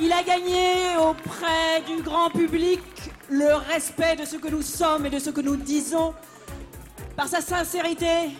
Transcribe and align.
Il 0.00 0.12
a 0.12 0.22
gagné 0.22 0.96
auprès 0.96 1.82
du 1.86 2.02
grand 2.02 2.30
public 2.30 2.80
le 3.28 3.54
respect 3.54 4.14
de 4.14 4.24
ce 4.24 4.36
que 4.36 4.48
nous 4.48 4.62
sommes 4.62 5.06
et 5.06 5.10
de 5.10 5.18
ce 5.18 5.30
que 5.30 5.40
nous 5.40 5.56
disons 5.56 6.14
par 7.16 7.26
sa 7.26 7.40
sincérité, 7.40 8.30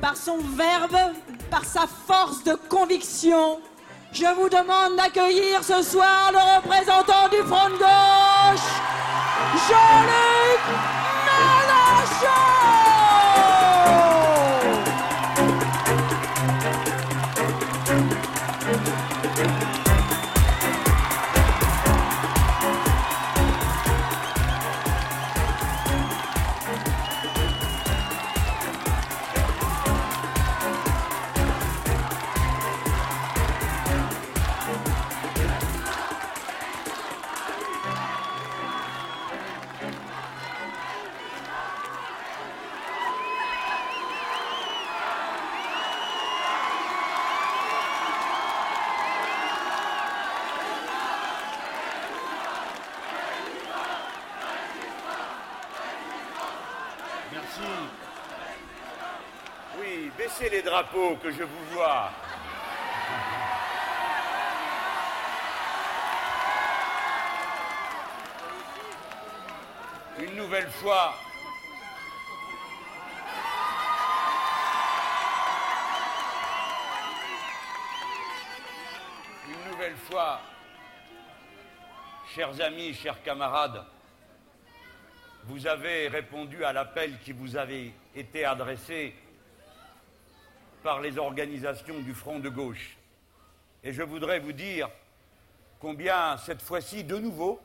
par 0.00 0.16
son 0.16 0.38
verbe, 0.38 1.14
par 1.48 1.64
sa 1.64 1.86
force 1.86 2.42
de 2.42 2.54
conviction. 2.68 3.60
Je 4.12 4.26
vous 4.34 4.48
demande 4.48 4.96
d'accueillir 4.96 5.62
ce 5.62 5.80
soir 5.82 6.32
le 6.32 6.56
représentant 6.56 7.28
du 7.30 7.36
Front 7.48 7.68
de 7.68 7.78
gauche, 7.78 8.70
Jean-Luc 9.68 10.99
les 60.50 60.60
drapeaux 60.60 61.16
que 61.16 61.30
je 61.30 61.42
vous 61.42 61.64
vois. 61.72 62.10
Une 70.18 70.36
nouvelle 70.36 70.68
fois, 70.68 71.14
une 79.48 79.70
nouvelle 79.70 79.96
fois, 79.96 80.42
chers 82.34 82.60
amis, 82.60 82.92
chers 82.92 83.22
camarades, 83.22 83.84
vous 85.44 85.66
avez 85.66 86.08
répondu 86.08 86.62
à 86.62 86.74
l'appel 86.74 87.18
qui 87.24 87.32
vous 87.32 87.56
avait 87.56 87.92
été 88.14 88.44
adressé 88.44 89.14
par 90.82 91.00
les 91.00 91.18
organisations 91.18 92.00
du 92.00 92.14
Front 92.14 92.38
de 92.38 92.48
gauche. 92.48 92.96
Et 93.82 93.92
je 93.92 94.02
voudrais 94.02 94.40
vous 94.40 94.52
dire 94.52 94.88
combien 95.78 96.36
cette 96.36 96.62
fois-ci, 96.62 97.04
de 97.04 97.16
nouveau, 97.16 97.60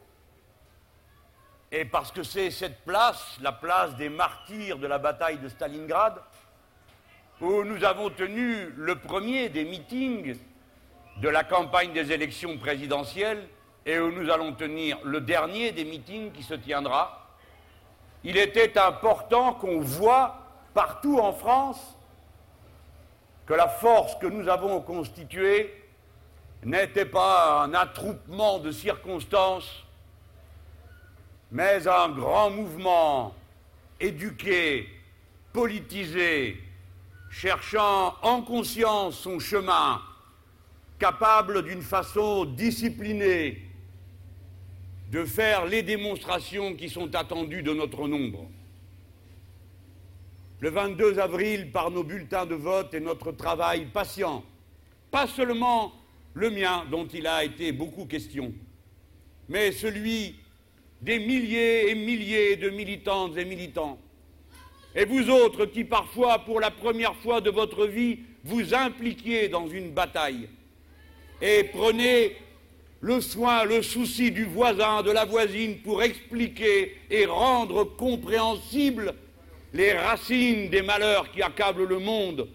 et 1.71 1.85
parce 1.85 2.11
que 2.11 2.23
c'est 2.23 2.51
cette 2.51 2.83
place, 2.85 3.37
la 3.41 3.51
place 3.51 3.95
des 3.95 4.09
martyrs 4.09 4.77
de 4.77 4.87
la 4.87 4.97
bataille 4.97 5.39
de 5.39 5.49
Stalingrad, 5.49 6.21
où 7.41 7.63
nous 7.63 7.83
avons 7.83 8.09
tenu 8.09 8.69
le 8.77 8.95
premier 8.95 9.49
des 9.49 9.65
meetings 9.65 10.37
de 11.17 11.29
la 11.29 11.43
campagne 11.43 11.91
des 11.91 12.11
élections 12.11 12.57
présidentielles 12.57 13.47
et 13.85 13.99
où 13.99 14.11
nous 14.11 14.29
allons 14.29 14.53
tenir 14.53 14.97
le 15.03 15.21
dernier 15.21 15.71
des 15.71 15.83
meetings 15.83 16.31
qui 16.31 16.43
se 16.43 16.53
tiendra, 16.53 17.29
il 18.23 18.37
était 18.37 18.77
important 18.77 19.53
qu'on 19.53 19.81
voit 19.81 20.37
partout 20.73 21.19
en 21.19 21.33
France 21.33 21.95
que 23.45 23.53
la 23.53 23.67
force 23.67 24.15
que 24.15 24.27
nous 24.27 24.47
avons 24.47 24.81
constituée 24.81 25.73
n'était 26.63 27.05
pas 27.05 27.63
un 27.63 27.73
attroupement 27.73 28.59
de 28.59 28.71
circonstances, 28.71 29.83
mais 31.51 31.87
un 31.87 32.09
grand 32.09 32.49
mouvement 32.49 33.35
éduqué, 33.99 34.89
politisé, 35.53 36.57
cherchant 37.29 38.15
en 38.23 38.41
conscience 38.41 39.19
son 39.19 39.39
chemin, 39.39 40.01
capable 40.97 41.63
d'une 41.63 41.81
façon 41.83 42.45
disciplinée 42.45 43.61
de 45.11 45.23
faire 45.23 45.65
les 45.65 45.83
démonstrations 45.83 46.73
qui 46.73 46.89
sont 46.89 47.13
attendues 47.13 47.61
de 47.61 47.73
notre 47.73 48.07
nombre 48.07 48.49
le 50.59 50.69
22 50.69 51.19
avril 51.19 51.71
par 51.71 51.91
nos 51.91 52.03
bulletins 52.03 52.45
de 52.45 52.55
vote 52.55 52.93
et 52.93 52.99
notre 52.99 53.31
travail 53.31 53.85
patient, 53.85 54.43
pas 55.11 55.27
seulement 55.27 55.93
le 56.33 56.49
mien 56.49 56.85
dont 56.89 57.07
il 57.07 57.27
a 57.27 57.43
été 57.43 57.71
beaucoup 57.71 58.05
question, 58.05 58.53
mais 59.49 59.71
celui 59.71 60.35
des 61.01 61.19
milliers 61.19 61.89
et 61.89 61.95
milliers 61.95 62.55
de 62.55 62.69
militantes 62.69 63.37
et 63.37 63.45
militants. 63.45 63.99
Et 64.95 65.05
vous 65.05 65.29
autres 65.29 65.65
qui 65.65 65.83
parfois, 65.83 66.39
pour 66.39 66.59
la 66.59 66.71
première 66.71 67.15
fois 67.17 67.41
de 67.41 67.49
votre 67.49 67.85
vie, 67.85 68.19
vous 68.43 68.73
impliquiez 68.73 69.49
dans 69.49 69.67
une 69.67 69.91
bataille 69.91 70.47
et 71.41 71.65
prenez 71.65 72.37
le 73.01 73.19
soin, 73.21 73.65
le 73.65 73.81
souci 73.81 74.31
du 74.31 74.45
voisin, 74.45 75.03
de 75.03 75.11
la 75.11 75.25
voisine 75.25 75.79
pour 75.79 76.01
expliquer 76.01 76.95
et 77.09 77.25
rendre 77.25 77.83
compréhensible 77.83 79.13
les 79.75 79.91
racines 79.91 80.69
des 80.69 80.81
malheurs 80.81 81.29
qui 81.31 81.41
accablent 81.41 81.83
le 81.83 81.99
monde, 81.99 82.47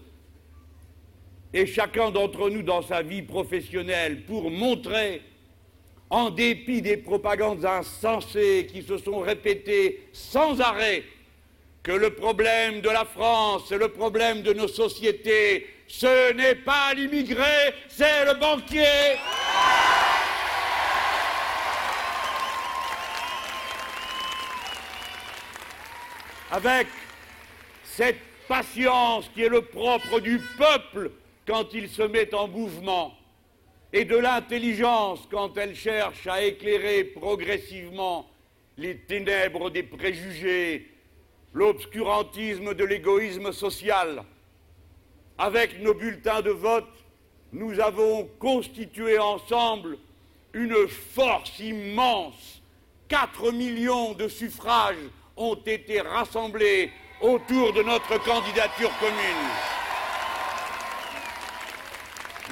et 1.53 1.67
chacun 1.67 2.09
d'entre 2.09 2.49
nous 2.49 2.63
dans 2.63 2.81
sa 2.81 3.03
vie 3.03 3.21
professionnelle, 3.21 4.23
pour 4.23 4.49
montrer, 4.49 5.21
en 6.09 6.31
dépit 6.31 6.81
des 6.81 6.97
propagandes 6.97 7.63
insensées 7.63 8.67
qui 8.71 8.81
se 8.81 8.97
sont 8.97 9.19
répétées 9.19 10.07
sans 10.11 10.59
arrêt, 10.61 11.03
que 11.83 11.91
le 11.91 12.09
problème 12.09 12.81
de 12.81 12.89
la 12.89 13.05
France, 13.05 13.71
le 13.71 13.89
problème 13.89 14.41
de 14.41 14.53
nos 14.53 14.67
sociétés, 14.67 15.67
ce 15.87 16.33
n'est 16.33 16.55
pas 16.55 16.93
l'immigré, 16.95 17.75
c'est 17.87 18.25
le 18.25 18.39
banquier. 18.39 19.17
Cette 27.95 28.19
patience 28.47 29.29
qui 29.33 29.43
est 29.43 29.49
le 29.49 29.61
propre 29.61 30.19
du 30.19 30.39
peuple 30.57 31.11
quand 31.45 31.73
il 31.73 31.89
se 31.89 32.03
met 32.03 32.33
en 32.33 32.47
mouvement, 32.47 33.13
et 33.91 34.05
de 34.05 34.15
l'intelligence 34.15 35.27
quand 35.29 35.57
elle 35.57 35.75
cherche 35.75 36.25
à 36.27 36.41
éclairer 36.41 37.03
progressivement 37.03 38.29
les 38.77 38.97
ténèbres 38.97 39.69
des 39.69 39.83
préjugés, 39.83 40.87
l'obscurantisme 41.53 42.73
de 42.73 42.85
l'égoïsme 42.85 43.51
social. 43.51 44.23
Avec 45.37 45.81
nos 45.81 45.93
bulletins 45.93 46.41
de 46.41 46.51
vote, 46.51 46.87
nous 47.51 47.79
avons 47.81 48.29
constitué 48.39 49.19
ensemble 49.19 49.97
une 50.53 50.87
force 50.87 51.59
immense. 51.59 52.61
Quatre 53.09 53.51
millions 53.51 54.13
de 54.13 54.29
suffrages 54.29 54.95
ont 55.35 55.55
été 55.55 55.99
rassemblés 55.99 56.91
autour 57.21 57.73
de 57.73 57.83
notre 57.83 58.17
candidature 58.23 58.91
commune. 58.99 59.51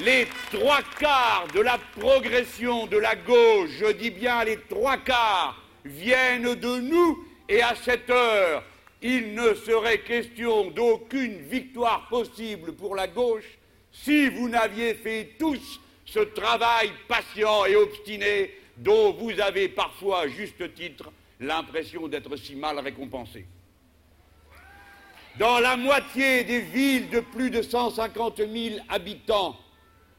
Les 0.02 0.28
trois 0.52 0.82
quarts 1.00 1.48
de 1.54 1.60
la 1.60 1.78
progression 2.00 2.88
de 2.88 2.98
la 2.98 3.16
gauche, 3.16 3.70
je 3.80 3.92
dis 3.92 4.12
bien 4.12 4.44
les 4.44 4.58
trois 4.70 4.98
quarts, 4.98 5.62
viennent 5.84 6.56
de 6.56 6.80
nous 6.80 7.26
et 7.50 7.62
à 7.62 7.76
cette 7.76 8.10
heure, 8.10 8.64
il 9.02 9.34
ne 9.34 9.54
serait 9.56 10.00
question 10.00 10.72
d'aucune 10.72 11.40
victoire 11.48 12.08
possible 12.08 12.74
pour 12.74 12.96
la 12.96 13.08
gauche 13.08 13.58
si 13.92 14.30
vous 14.30 14.48
n'aviez 14.48 14.94
fait 14.94 15.32
tous 15.40 15.80
ce 16.06 16.20
travail 16.20 16.92
patient 17.08 17.66
et 17.66 17.76
obstiné 17.76 18.54
dont 18.78 19.14
vous 19.14 19.40
avez 19.40 19.68
parfois, 19.68 20.22
à 20.22 20.28
juste 20.28 20.74
titre, 20.74 21.12
l'impression 21.40 22.08
d'être 22.08 22.36
si 22.38 22.56
mal 22.56 22.80
récompensé. 22.80 23.46
Dans 25.40 25.60
la 25.60 25.78
moitié 25.78 26.44
des 26.44 26.60
villes 26.60 27.10
de 27.10 27.22
plus 27.22 27.50
de 27.50 27.62
150 27.62 28.40
000 28.40 28.50
habitants, 28.90 29.56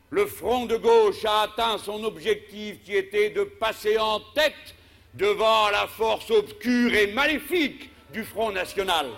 le 0.08 0.24
Front 0.24 0.64
de 0.64 0.78
gauche 0.78 1.26
a 1.26 1.42
atteint 1.42 1.76
son 1.76 2.02
objectif 2.04 2.82
qui 2.82 2.96
était 2.96 3.28
de 3.28 3.44
passer 3.44 3.98
en 3.98 4.20
tête 4.34 4.74
devant 5.12 5.68
la 5.68 5.86
force 5.86 6.30
obscure 6.30 6.94
et 6.94 7.12
maléfique 7.12 7.90
du 8.14 8.24
Front 8.24 8.50
national. 8.50 9.08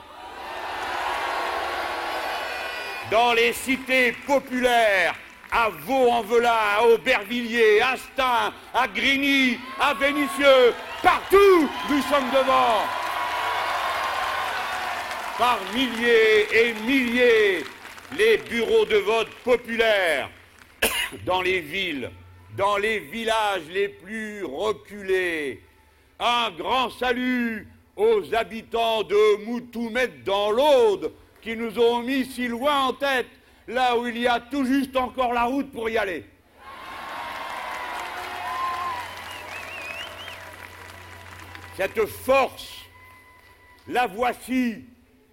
Dans 3.13 3.33
les 3.35 3.53
cités 3.53 4.13
populaires, 4.27 5.15
à 5.53 5.69
Vaux-en-Velin, 5.69 6.51
à 6.51 6.85
Aubervilliers, 6.85 7.81
à 7.81 7.97
Stein, 7.97 8.53
à 8.75 8.89
Grigny, 8.89 9.57
à 9.79 9.95
Vénissieux, 9.95 10.75
partout 11.01 11.71
nous 11.89 12.03
sommes 12.03 12.31
devant. 12.33 13.02
Par 15.43 15.59
milliers 15.75 16.47
et 16.53 16.73
milliers, 16.87 17.65
les 18.17 18.37
bureaux 18.37 18.85
de 18.85 18.99
vote 18.99 19.29
populaires 19.43 20.31
dans 21.27 21.43
les 21.43 21.59
villes, 21.59 22.13
dans 22.57 22.77
les 22.77 23.01
villages 23.01 23.67
les 23.69 23.89
plus 23.89 24.45
reculés. 24.45 25.61
Un 26.21 26.53
grand 26.53 26.91
salut 26.91 27.67
aux 27.97 28.33
habitants 28.33 29.03
de 29.03 29.45
Moutoumet 29.45 30.07
dans 30.25 30.53
l'Aude 30.53 31.13
qui 31.41 31.57
nous 31.57 31.77
ont 31.77 32.03
mis 32.03 32.25
si 32.25 32.47
loin 32.47 32.87
en 32.87 32.93
tête, 32.93 33.27
là 33.67 33.99
où 33.99 34.07
il 34.07 34.19
y 34.19 34.29
a 34.29 34.39
tout 34.39 34.65
juste 34.65 34.97
encore 34.97 35.33
la 35.33 35.47
route 35.47 35.73
pour 35.73 35.91
y 35.91 35.99
aller. 35.99 36.25
Cette 41.77 42.07
force, 42.07 42.85
la 43.89 44.07
voici, 44.07 44.85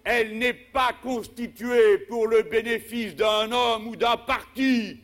elle 0.04 0.38
n'est 0.38 0.52
pas 0.52 0.92
constituée 1.02 1.98
pour 2.08 2.26
le 2.26 2.42
bénéfice 2.42 3.14
d'un 3.14 3.50
homme 3.52 3.88
ou 3.88 3.96
d'un 3.96 4.16
parti, 4.16 4.98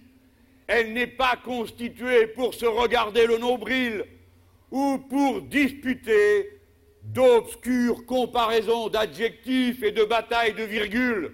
elle 0.67 0.93
n'est 0.93 1.07
pas 1.07 1.37
constituée 1.45 2.27
pour 2.29 2.55
se 2.55 2.67
regarder 2.67 3.27
le 3.27 3.39
nombril 3.39 4.05
ou 4.71 4.99
pour 4.99 5.43
disputer 5.43 6.51
d'obscures 7.03 8.05
comparaisons 8.05 8.89
d'adjectifs 8.89 9.83
et 9.83 9.93
de 9.93 10.05
batailles 10.05 10.55
de 10.55 10.65
virgules, 10.65 11.33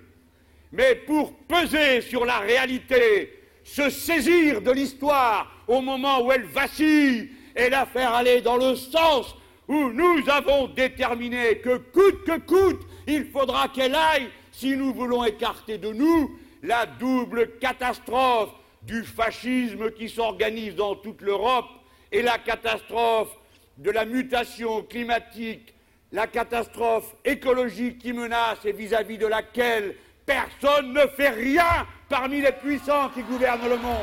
mais 0.70 0.94
pour 0.94 1.34
peser 1.34 2.02
sur 2.02 2.24
la 2.24 2.40
réalité, 2.40 3.38
se 3.64 3.88
saisir 3.90 4.60
de 4.60 4.70
l'histoire 4.70 5.64
au 5.68 5.80
moment 5.80 6.20
où 6.24 6.32
elle 6.32 6.44
vacille 6.44 7.30
et 7.56 7.70
la 7.70 7.86
faire 7.86 8.12
aller 8.12 8.40
dans 8.40 8.56
le 8.56 8.74
sens 8.74 9.34
nous 9.72 10.28
avons 10.28 10.68
déterminé 10.68 11.58
que 11.58 11.76
coûte 11.76 12.24
que 12.24 12.38
coûte, 12.38 12.82
il 13.06 13.26
faudra 13.26 13.68
qu'elle 13.68 13.94
aille 13.94 14.28
si 14.52 14.76
nous 14.76 14.92
voulons 14.92 15.24
écarter 15.24 15.78
de 15.78 15.92
nous 15.92 16.38
la 16.62 16.86
double 16.86 17.58
catastrophe 17.58 18.50
du 18.82 19.02
fascisme 19.04 19.90
qui 19.92 20.08
s'organise 20.08 20.74
dans 20.74 20.94
toute 20.96 21.22
l'Europe 21.22 21.68
et 22.10 22.22
la 22.22 22.38
catastrophe 22.38 23.30
de 23.78 23.90
la 23.90 24.04
mutation 24.04 24.82
climatique, 24.82 25.74
la 26.12 26.26
catastrophe 26.26 27.14
écologique 27.24 27.98
qui 27.98 28.12
menace 28.12 28.64
et 28.64 28.72
vis-à-vis 28.72 29.18
de 29.18 29.26
laquelle 29.26 29.96
personne 30.26 30.92
ne 30.92 31.06
fait 31.16 31.30
rien 31.30 31.86
parmi 32.08 32.42
les 32.42 32.52
puissants 32.52 33.08
qui 33.10 33.22
gouvernent 33.22 33.68
le 33.68 33.78
monde. 33.78 33.96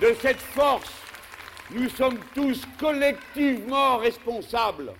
De 0.00 0.16
cette 0.20 0.40
force, 0.40 0.99
nous 1.72 1.88
sommes 1.88 2.18
tous 2.34 2.66
collectivement 2.78 3.98
responsables. 3.98 4.92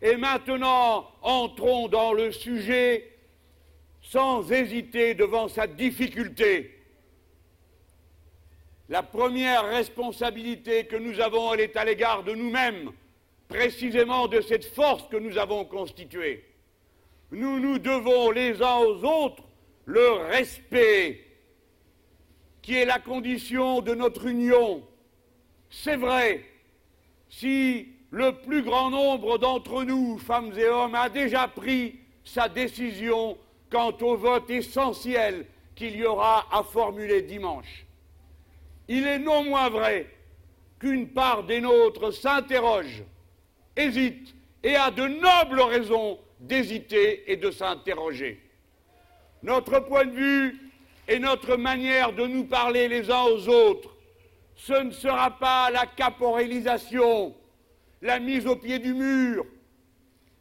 Et 0.00 0.16
maintenant, 0.16 1.10
entrons 1.22 1.88
dans 1.88 2.12
le 2.12 2.32
sujet 2.32 3.16
sans 4.02 4.50
hésiter 4.50 5.14
devant 5.14 5.48
sa 5.48 5.66
difficulté. 5.66 6.74
La 8.88 9.02
première 9.02 9.68
responsabilité 9.68 10.86
que 10.86 10.96
nous 10.96 11.20
avons, 11.20 11.52
elle 11.52 11.60
est 11.60 11.76
à 11.76 11.84
l'égard 11.84 12.22
de 12.22 12.32
nous-mêmes, 12.32 12.90
précisément 13.48 14.28
de 14.28 14.40
cette 14.40 14.64
force 14.64 15.06
que 15.08 15.16
nous 15.16 15.36
avons 15.36 15.64
constituée. 15.64 16.44
Nous 17.30 17.60
nous 17.60 17.78
devons 17.78 18.30
les 18.30 18.62
uns 18.62 18.78
aux 18.78 19.04
autres 19.04 19.42
le 19.84 20.12
respect, 20.30 21.24
qui 22.62 22.76
est 22.76 22.84
la 22.84 22.98
condition 22.98 23.80
de 23.80 23.94
notre 23.94 24.26
union. 24.26 24.82
C'est 25.70 25.96
vrai, 25.96 26.44
si 27.28 27.88
le 28.10 28.32
plus 28.32 28.62
grand 28.62 28.90
nombre 28.90 29.38
d'entre 29.38 29.84
nous, 29.84 30.18
femmes 30.18 30.52
et 30.56 30.66
hommes, 30.66 30.94
a 30.94 31.08
déjà 31.08 31.48
pris 31.48 31.98
sa 32.24 32.48
décision 32.48 33.36
quant 33.70 33.96
au 34.00 34.16
vote 34.16 34.48
essentiel 34.50 35.46
qu'il 35.74 35.96
y 35.96 36.04
aura 36.04 36.46
à 36.50 36.62
formuler 36.62 37.22
dimanche 37.22 37.86
il 38.88 39.06
est 39.06 39.18
non 39.18 39.44
moins 39.44 39.68
vrai 39.68 40.06
qu'une 40.78 41.08
part 41.08 41.44
des 41.44 41.60
nôtres 41.60 42.12
s'interroge, 42.12 43.02
hésite 43.76 44.34
et 44.62 44.74
a 44.74 44.90
de 44.90 45.06
nobles 45.06 45.60
raisons 45.60 46.18
d'hésiter 46.40 47.30
et 47.30 47.36
de 47.36 47.50
s'interroger. 47.50 48.40
Notre 49.42 49.80
point 49.80 50.06
de 50.06 50.12
vue 50.12 50.70
et 51.06 51.18
notre 51.18 51.56
manière 51.56 52.12
de 52.12 52.26
nous 52.26 52.44
parler 52.44 52.88
les 52.88 53.10
uns 53.10 53.24
aux 53.24 53.48
autres, 53.48 53.94
ce 54.58 54.74
ne 54.74 54.90
sera 54.90 55.30
pas 55.30 55.70
la 55.70 55.86
caporalisation, 55.86 57.34
la 58.02 58.18
mise 58.20 58.46
au 58.46 58.56
pied 58.56 58.78
du 58.78 58.92
mur, 58.92 59.46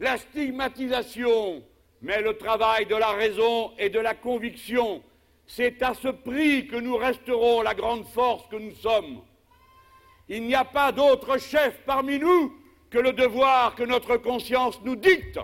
la 0.02 0.18
stigmatisation, 0.18 1.64
mais 2.02 2.22
le 2.22 2.38
travail 2.38 2.86
de 2.86 2.96
la 2.96 3.12
raison 3.12 3.72
et 3.78 3.90
de 3.90 4.00
la 4.00 4.14
conviction 4.14 5.02
c'est 5.48 5.82
à 5.82 5.94
ce 5.94 6.10
prix 6.10 6.68
que 6.68 6.76
nous 6.76 6.98
resterons 6.98 7.62
la 7.62 7.74
grande 7.74 8.06
force 8.06 8.46
que 8.50 8.58
nous 8.58 8.76
sommes. 8.76 9.22
Il 10.28 10.44
n'y 10.44 10.56
a 10.56 10.66
pas 10.66 10.92
d'autre 10.92 11.38
chef 11.40 11.80
parmi 11.86 12.20
nous 12.20 12.54
que 12.90 12.98
le 12.98 13.14
devoir 13.14 13.74
que 13.76 13.84
notre 13.84 14.18
conscience 14.18 14.80
nous 14.84 14.98
dicte. 14.98 15.40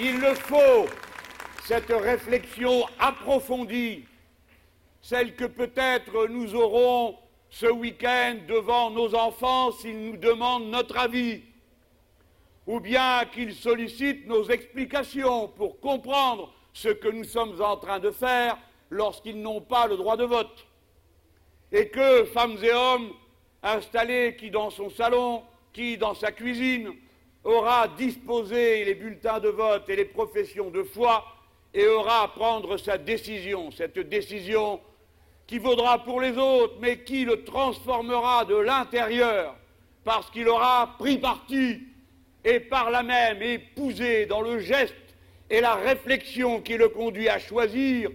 Il 0.00 0.18
le 0.18 0.34
faut, 0.34 0.86
cette 1.64 1.92
réflexion 1.92 2.84
approfondie, 2.98 4.04
celle 5.00 5.36
que 5.36 5.44
peut-être 5.44 6.26
nous 6.28 6.54
aurons 6.54 7.16
ce 7.50 7.66
week-end 7.66 8.36
devant 8.48 8.90
nos 8.90 9.14
enfants 9.14 9.70
s'ils 9.72 10.10
nous 10.10 10.16
demandent 10.16 10.70
notre 10.70 10.98
avis 10.98 11.42
ou 12.66 12.80
bien 12.80 13.24
qu'ils 13.32 13.54
sollicitent 13.54 14.26
nos 14.26 14.44
explications 14.48 15.48
pour 15.48 15.80
comprendre 15.80 16.52
ce 16.72 16.88
que 16.88 17.08
nous 17.08 17.24
sommes 17.24 17.60
en 17.60 17.76
train 17.76 17.98
de 17.98 18.10
faire 18.10 18.56
lorsqu'ils 18.90 19.40
n'ont 19.40 19.60
pas 19.60 19.86
le 19.86 19.96
droit 19.96 20.16
de 20.16 20.24
vote. 20.24 20.66
Et 21.70 21.88
que 21.88 22.24
femmes 22.24 22.56
et 22.62 22.72
hommes 22.72 23.12
installés 23.62 24.36
qui 24.36 24.50
dans 24.50 24.70
son 24.70 24.90
salon, 24.90 25.42
qui 25.72 25.96
dans 25.96 26.14
sa 26.14 26.32
cuisine, 26.32 26.92
aura 27.44 27.88
disposé 27.88 28.84
les 28.84 28.94
bulletins 28.94 29.40
de 29.40 29.48
vote 29.48 29.88
et 29.88 29.96
les 29.96 30.04
professions 30.04 30.70
de 30.70 30.82
foi 30.82 31.24
et 31.74 31.86
aura 31.86 32.22
à 32.22 32.28
prendre 32.28 32.76
sa 32.76 32.98
décision, 32.98 33.70
cette 33.70 33.98
décision 33.98 34.80
qui 35.46 35.58
vaudra 35.58 36.02
pour 36.04 36.20
les 36.20 36.36
autres, 36.36 36.74
mais 36.80 37.00
qui 37.00 37.24
le 37.24 37.44
transformera 37.44 38.44
de 38.44 38.56
l'intérieur, 38.56 39.56
parce 40.04 40.30
qu'il 40.30 40.48
aura 40.48 40.94
pris 40.98 41.18
parti 41.18 41.80
et 42.44 42.60
par 42.60 42.90
là 42.90 43.02
même 43.02 43.42
épousé 43.42 44.26
dans 44.26 44.40
le 44.40 44.58
geste 44.58 44.94
et 45.50 45.60
la 45.60 45.74
réflexion 45.74 46.60
qui 46.60 46.76
le 46.76 46.88
conduit 46.88 47.28
à 47.28 47.38
choisir 47.38 48.10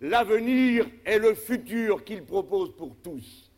l'avenir 0.00 0.86
et 1.06 1.18
le 1.18 1.34
futur 1.34 2.04
qu'il 2.04 2.24
propose 2.24 2.74
pour 2.76 2.96
tous. 3.02 3.50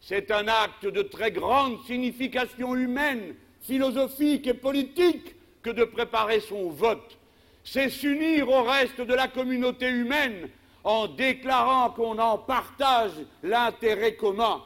C'est 0.00 0.30
un 0.30 0.48
acte 0.48 0.86
de 0.86 1.02
très 1.02 1.30
grande 1.30 1.78
signification 1.84 2.74
humaine, 2.74 3.34
philosophique 3.60 4.46
et 4.46 4.54
politique 4.54 5.36
que 5.62 5.70
de 5.70 5.84
préparer 5.84 6.40
son 6.40 6.70
vote. 6.70 7.18
C'est 7.72 7.88
s'unir 7.88 8.48
au 8.48 8.64
reste 8.64 9.00
de 9.00 9.14
la 9.14 9.28
communauté 9.28 9.88
humaine 9.88 10.48
en 10.82 11.06
déclarant 11.06 11.90
qu'on 11.90 12.18
en 12.18 12.36
partage 12.36 13.12
l'intérêt 13.44 14.16
commun. 14.16 14.60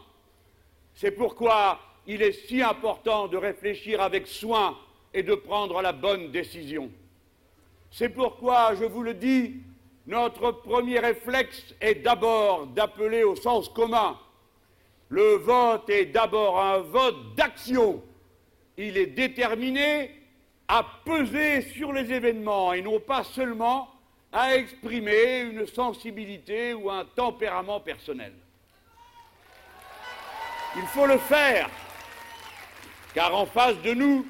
C'est 0.94 1.10
pourquoi 1.10 1.80
il 2.06 2.22
est 2.22 2.32
si 2.32 2.62
important 2.62 3.28
de 3.28 3.36
réfléchir 3.36 4.00
avec 4.00 4.26
soin 4.26 4.78
et 5.12 5.22
de 5.22 5.34
prendre 5.34 5.82
la 5.82 5.92
bonne 5.92 6.30
décision. 6.30 6.90
C'est 7.90 8.08
pourquoi, 8.08 8.74
je 8.74 8.86
vous 8.86 9.02
le 9.02 9.12
dis, 9.12 9.56
notre 10.06 10.50
premier 10.52 10.98
réflexe 10.98 11.74
est 11.82 11.96
d'abord 11.96 12.68
d'appeler 12.68 13.22
au 13.22 13.36
sens 13.36 13.68
commun. 13.68 14.18
Le 15.10 15.34
vote 15.34 15.90
est 15.90 16.06
d'abord 16.06 16.58
un 16.58 16.78
vote 16.78 17.34
d'action. 17.34 18.02
Il 18.78 18.96
est 18.96 19.08
déterminé 19.08 20.23
à 20.68 20.84
peser 21.04 21.62
sur 21.62 21.92
les 21.92 22.12
événements 22.12 22.72
et 22.72 22.82
non 22.82 23.00
pas 23.00 23.24
seulement 23.24 23.90
à 24.32 24.56
exprimer 24.56 25.40
une 25.40 25.66
sensibilité 25.66 26.74
ou 26.74 26.90
un 26.90 27.04
tempérament 27.04 27.80
personnel. 27.80 28.32
Il 30.76 30.86
faut 30.88 31.06
le 31.06 31.18
faire, 31.18 31.70
car 33.14 33.34
en 33.34 33.46
face 33.46 33.80
de 33.82 33.94
nous, 33.94 34.26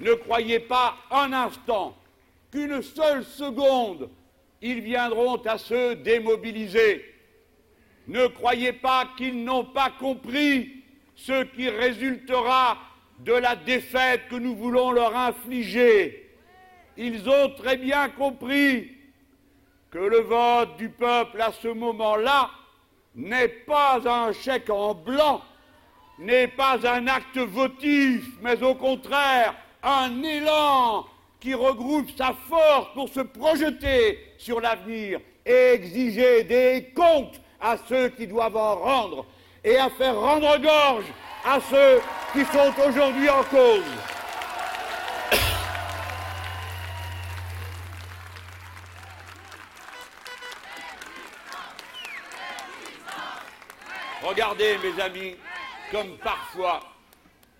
ne 0.00 0.12
croyez 0.14 0.60
pas 0.60 0.96
un 1.10 1.32
instant 1.32 1.96
qu'une 2.52 2.82
seule 2.82 3.24
seconde, 3.24 4.08
ils 4.60 4.80
viendront 4.80 5.36
à 5.44 5.58
se 5.58 5.94
démobiliser. 5.94 7.04
Ne 8.06 8.28
croyez 8.28 8.72
pas 8.72 9.08
qu'ils 9.16 9.42
n'ont 9.42 9.64
pas 9.64 9.90
compris 9.90 10.84
ce 11.16 11.44
qui 11.44 11.68
résultera 11.68 12.78
de 13.24 13.32
la 13.32 13.54
défaite 13.54 14.22
que 14.28 14.34
nous 14.34 14.56
voulons 14.56 14.90
leur 14.90 15.16
infliger. 15.16 16.28
Ils 16.96 17.28
ont 17.28 17.50
très 17.56 17.76
bien 17.76 18.08
compris 18.08 18.90
que 19.90 19.98
le 19.98 20.20
vote 20.20 20.76
du 20.76 20.88
peuple 20.88 21.40
à 21.40 21.52
ce 21.52 21.68
moment-là 21.68 22.50
n'est 23.14 23.48
pas 23.48 24.00
un 24.04 24.32
chèque 24.32 24.70
en 24.70 24.94
blanc, 24.94 25.42
n'est 26.18 26.48
pas 26.48 26.78
un 26.86 27.06
acte 27.06 27.38
votif, 27.38 28.24
mais 28.42 28.62
au 28.62 28.74
contraire 28.74 29.54
un 29.82 30.22
élan 30.22 31.06
qui 31.40 31.54
regroupe 31.54 32.10
sa 32.16 32.32
force 32.48 32.92
pour 32.94 33.08
se 33.08 33.20
projeter 33.20 34.18
sur 34.38 34.60
l'avenir 34.60 35.20
et 35.44 35.72
exiger 35.74 36.44
des 36.44 36.92
comptes 36.94 37.40
à 37.60 37.76
ceux 37.88 38.08
qui 38.10 38.26
doivent 38.26 38.56
en 38.56 38.76
rendre 38.76 39.26
et 39.64 39.76
à 39.76 39.90
faire 39.90 40.18
rendre 40.18 40.58
gorge 40.58 41.04
à 41.44 41.60
ceux 41.60 42.00
qui 42.32 42.44
sont 42.46 42.72
aujourd'hui 42.86 43.28
en 43.28 43.42
cause. 43.44 43.84
Regardez, 54.22 54.78
mes 54.78 55.00
amis, 55.02 55.36
comme 55.90 56.16
parfois 56.18 56.80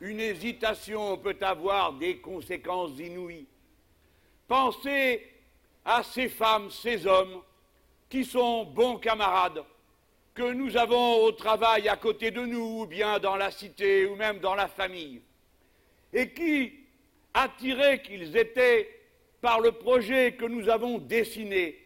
une 0.01 0.21
hésitation 0.21 1.17
peut 1.19 1.37
avoir 1.41 1.93
des 1.93 2.19
conséquences 2.19 2.99
inouïes. 2.99 3.47
Pensez 4.49 5.29
à 5.85 6.03
ces 6.03 6.29
femmes, 6.29 6.71
ces 6.71 7.07
hommes 7.07 7.43
qui 8.09 8.25
sont 8.25 8.65
bons 8.65 8.97
camarades, 8.97 9.63
que 10.35 10.53
nous 10.53 10.77
avons 10.77 11.25
au 11.25 11.33
travail 11.33 11.89
à 11.89 11.97
côté 11.97 12.31
de 12.31 12.41
nous, 12.41 12.83
ou 12.83 12.87
bien 12.87 13.19
dans 13.19 13.37
la 13.37 13.51
cité, 13.51 14.07
ou 14.07 14.17
même 14.17 14.39
dans 14.39 14.55
la 14.55 14.69
famille, 14.69 15.21
et 16.13 16.31
qui, 16.31 16.73
attirés 17.35 18.03
qu'ils 18.03 18.37
étaient 18.37 19.01
par 19.41 19.61
le 19.61 19.73
projet 19.73 20.33
que 20.33 20.45
nous 20.45 20.69
avons 20.69 20.99
dessiné, 20.99 21.79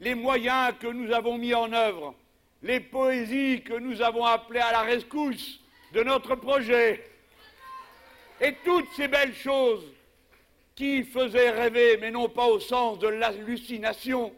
les 0.00 0.14
moyens 0.14 0.74
que 0.78 0.88
nous 0.88 1.12
avons 1.12 1.38
mis 1.38 1.54
en 1.54 1.72
œuvre, 1.72 2.14
les 2.62 2.80
poésies 2.80 3.62
que 3.62 3.74
nous 3.74 4.02
avons 4.02 4.24
appelées 4.24 4.60
à 4.60 4.72
la 4.72 4.82
rescousse 4.82 5.60
de 5.92 6.02
notre 6.02 6.34
projet, 6.34 7.02
et 8.40 8.54
toutes 8.64 8.88
ces 8.94 9.08
belles 9.08 9.34
choses 9.34 9.84
qui 10.74 11.04
faisaient 11.04 11.50
rêver, 11.50 11.96
mais 11.96 12.10
non 12.10 12.28
pas 12.28 12.46
au 12.46 12.60
sens 12.60 12.98
de 12.98 13.08
l'hallucination, 13.08 14.34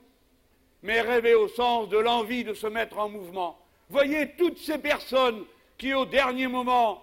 mais 0.82 1.00
rêver 1.00 1.34
au 1.34 1.48
sens 1.48 1.88
de 1.88 1.98
l'envie 1.98 2.44
de 2.44 2.54
se 2.54 2.66
mettre 2.66 2.98
en 2.98 3.08
mouvement. 3.08 3.58
Voyez 3.90 4.32
toutes 4.36 4.58
ces 4.58 4.78
personnes 4.78 5.44
qui, 5.76 5.94
au 5.94 6.04
dernier 6.04 6.46
moment, 6.46 7.02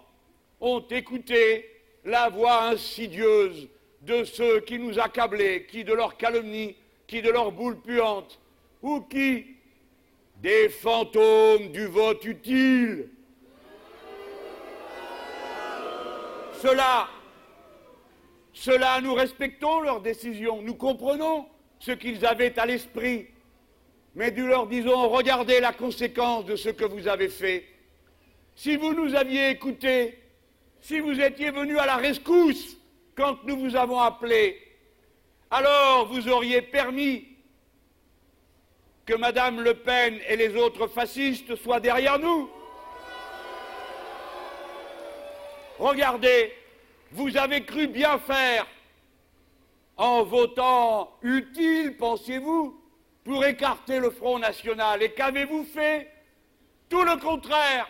ont 0.61 0.85
écouté 0.89 1.69
la 2.03 2.29
voix 2.29 2.65
insidieuse 2.65 3.67
de 4.01 4.23
ceux 4.23 4.59
qui 4.61 4.77
nous 4.77 4.99
accablaient, 4.99 5.65
qui 5.65 5.83
de 5.83 5.93
leur 5.93 6.15
calomnie, 6.17 6.75
qui 7.07 7.21
de 7.21 7.29
leur 7.29 7.51
boule 7.51 7.79
puante, 7.81 8.39
ou 8.81 9.01
qui, 9.01 9.45
des 10.37 10.69
fantômes 10.69 11.71
du 11.71 11.87
vote 11.87 12.23
utile. 12.25 13.09
Cela, 16.61 17.07
cela, 18.53 19.01
nous 19.01 19.13
respectons 19.13 19.81
leurs 19.81 20.01
décisions, 20.01 20.61
nous 20.61 20.75
comprenons 20.75 21.47
ce 21.79 21.91
qu'ils 21.91 22.25
avaient 22.25 22.57
à 22.59 22.65
l'esprit, 22.65 23.27
mais 24.15 24.31
nous 24.31 24.47
leur 24.47 24.65
disons, 24.67 25.09
regardez 25.09 25.59
la 25.59 25.73
conséquence 25.73 26.45
de 26.45 26.55
ce 26.55 26.69
que 26.69 26.85
vous 26.85 27.07
avez 27.07 27.27
fait. 27.27 27.65
Si 28.55 28.77
vous 28.77 28.93
nous 28.93 29.13
aviez 29.13 29.49
écoutés, 29.49 30.17
si 30.79 31.01
vous 31.01 31.19
étiez 31.19 31.51
venus 31.51 31.77
à 31.77 31.85
la 31.85 31.97
rescousse 31.97 32.77
quand 33.15 33.43
nous 33.43 33.57
vous 33.57 33.75
avons 33.75 33.99
appelés, 33.99 34.61
alors 35.51 36.07
vous 36.07 36.29
auriez 36.29 36.61
permis 36.61 37.27
que 39.05 39.13
Madame 39.15 39.61
Le 39.61 39.73
Pen 39.73 40.17
et 40.27 40.37
les 40.37 40.55
autres 40.55 40.87
fascistes 40.87 41.55
soient 41.57 41.81
derrière 41.81 42.17
nous. 42.17 42.49
Regardez, 45.77 46.53
vous 47.11 47.35
avez 47.35 47.65
cru 47.65 47.87
bien 47.87 48.17
faire 48.19 48.65
en 49.97 50.23
votant 50.23 51.17
utile, 51.21 51.97
pensiez-vous, 51.97 52.84
pour 53.25 53.43
écarter 53.43 53.99
le 53.99 54.11
Front 54.11 54.39
National. 54.39 55.03
Et 55.03 55.11
qu'avez-vous 55.11 55.65
fait? 55.65 56.09
Tout 56.87 57.03
le 57.03 57.17
contraire, 57.17 57.89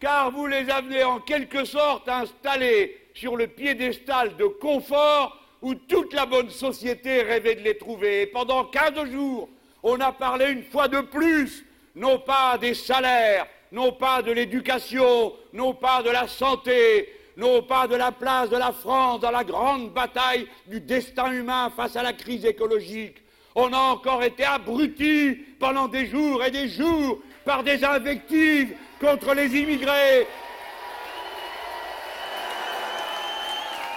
car 0.00 0.32
vous 0.32 0.46
les 0.46 0.68
avez 0.68 1.04
en 1.04 1.20
quelque 1.20 1.64
sorte 1.64 2.08
installés 2.08 2.98
sur 3.14 3.36
le 3.36 3.46
piédestal 3.46 4.36
de 4.36 4.46
confort 4.46 5.38
où 5.62 5.74
toute 5.74 6.12
la 6.12 6.26
bonne 6.26 6.50
société 6.50 7.22
rêvait 7.22 7.54
de 7.54 7.60
les 7.60 7.78
trouver. 7.78 8.22
Et 8.22 8.26
pendant 8.26 8.64
quinze 8.64 9.10
jours, 9.10 9.48
on 9.82 10.00
a 10.00 10.10
parlé 10.10 10.50
une 10.50 10.64
fois 10.64 10.88
de 10.88 11.00
plus, 11.00 11.64
non 11.94 12.18
pas 12.18 12.58
des 12.58 12.74
salaires, 12.74 13.46
non 13.70 13.92
pas 13.92 14.22
de 14.22 14.32
l'éducation, 14.32 15.32
non 15.52 15.74
pas 15.74 16.02
de 16.02 16.10
la 16.10 16.26
santé, 16.26 17.14
non 17.36 17.62
pas 17.62 17.86
de 17.86 17.94
la 17.94 18.10
place 18.10 18.50
de 18.50 18.56
la 18.56 18.72
France 18.72 19.20
dans 19.20 19.30
la 19.30 19.44
grande 19.44 19.92
bataille 19.92 20.48
du 20.66 20.80
destin 20.80 21.30
humain 21.32 21.70
face 21.76 21.94
à 21.94 22.02
la 22.02 22.12
crise 22.12 22.44
écologique. 22.44 23.18
On 23.54 23.72
a 23.72 23.78
encore 23.78 24.22
été 24.22 24.44
abrutis 24.44 25.34
pendant 25.58 25.88
des 25.88 26.06
jours 26.06 26.44
et 26.44 26.50
des 26.50 26.68
jours 26.68 27.18
par 27.44 27.62
des 27.62 27.84
invectives 27.84 28.74
contre 29.00 29.34
les 29.34 29.56
immigrés. 29.56 30.26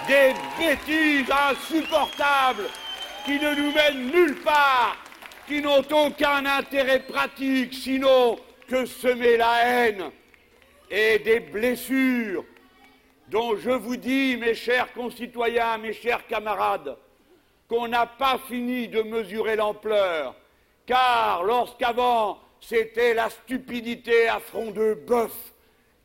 Des 0.08 0.34
bêtises 0.58 1.30
insupportables 1.50 2.68
qui 3.24 3.38
ne 3.38 3.54
nous 3.54 3.72
mènent 3.72 4.10
nulle 4.10 4.36
part 4.42 4.96
qui 5.46 5.60
n'ont 5.60 5.84
aucun 5.90 6.44
intérêt 6.46 7.00
pratique 7.00 7.74
sinon 7.74 8.38
que 8.68 8.86
semer 8.86 9.36
la 9.36 9.62
haine 9.62 10.10
et 10.90 11.18
des 11.18 11.40
blessures 11.40 12.44
dont 13.28 13.56
je 13.56 13.70
vous 13.70 13.96
dis, 13.96 14.36
mes 14.36 14.54
chers 14.54 14.92
concitoyens, 14.92 15.78
mes 15.78 15.92
chers 15.92 16.26
camarades, 16.26 16.96
qu'on 17.74 17.88
n'a 17.88 18.06
pas 18.06 18.38
fini 18.46 18.86
de 18.86 19.02
mesurer 19.02 19.56
l'ampleur, 19.56 20.36
car 20.86 21.42
lorsqu'avant 21.42 22.38
c'était 22.60 23.14
la 23.14 23.28
stupidité 23.28 24.28
à 24.28 24.38
front 24.38 24.70
de 24.70 24.94
bœuf 24.94 25.32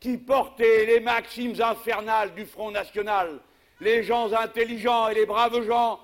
qui 0.00 0.16
portait 0.16 0.86
les 0.86 1.00
maximes 1.00 1.60
infernales 1.60 2.34
du 2.34 2.44
Front 2.44 2.72
National, 2.72 3.38
les 3.80 4.02
gens 4.02 4.32
intelligents 4.32 5.08
et 5.08 5.14
les 5.14 5.26
braves 5.26 5.64
gens 5.64 6.00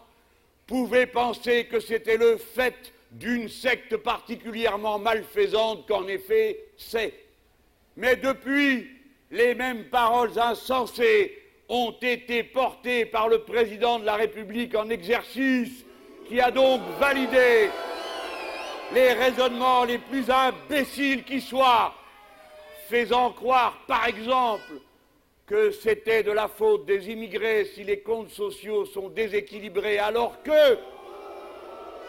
pouvaient 0.66 1.06
penser 1.06 1.66
que 1.66 1.80
c'était 1.80 2.16
le 2.16 2.36
fait 2.36 2.92
d'une 3.10 3.48
secte 3.48 3.96
particulièrement 3.96 4.98
malfaisante 4.98 5.86
qu'en 5.88 6.06
effet 6.06 6.60
c'est. 6.76 7.12
Mais 7.96 8.14
depuis, 8.14 8.88
les 9.32 9.54
mêmes 9.54 9.86
paroles 9.86 10.38
insensées 10.38 11.36
ont 11.68 11.94
été 12.00 12.42
portées 12.42 13.06
par 13.06 13.28
le 13.28 13.40
président 13.40 13.98
de 13.98 14.04
la 14.04 14.14
République 14.14 14.74
en 14.74 14.88
exercice, 14.88 15.84
qui 16.28 16.40
a 16.40 16.50
donc 16.50 16.80
validé 16.98 17.70
les 18.94 19.12
raisonnements 19.12 19.84
les 19.84 19.98
plus 19.98 20.30
imbéciles 20.30 21.24
qui 21.24 21.40
soient, 21.40 21.94
faisant 22.88 23.32
croire, 23.32 23.78
par 23.86 24.06
exemple, 24.06 24.80
que 25.46 25.70
c'était 25.70 26.22
de 26.22 26.32
la 26.32 26.48
faute 26.48 26.86
des 26.86 27.10
immigrés 27.10 27.64
si 27.74 27.84
les 27.84 28.00
comptes 28.00 28.30
sociaux 28.30 28.84
sont 28.84 29.08
déséquilibrés, 29.08 29.98
alors 29.98 30.42
que 30.42 30.78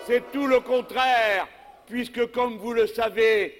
c'est 0.06 0.32
tout 0.32 0.48
le 0.48 0.60
contraire, 0.60 1.48
puisque, 1.86 2.32
comme 2.32 2.58
vous 2.58 2.74
le 2.74 2.88
savez, 2.88 3.60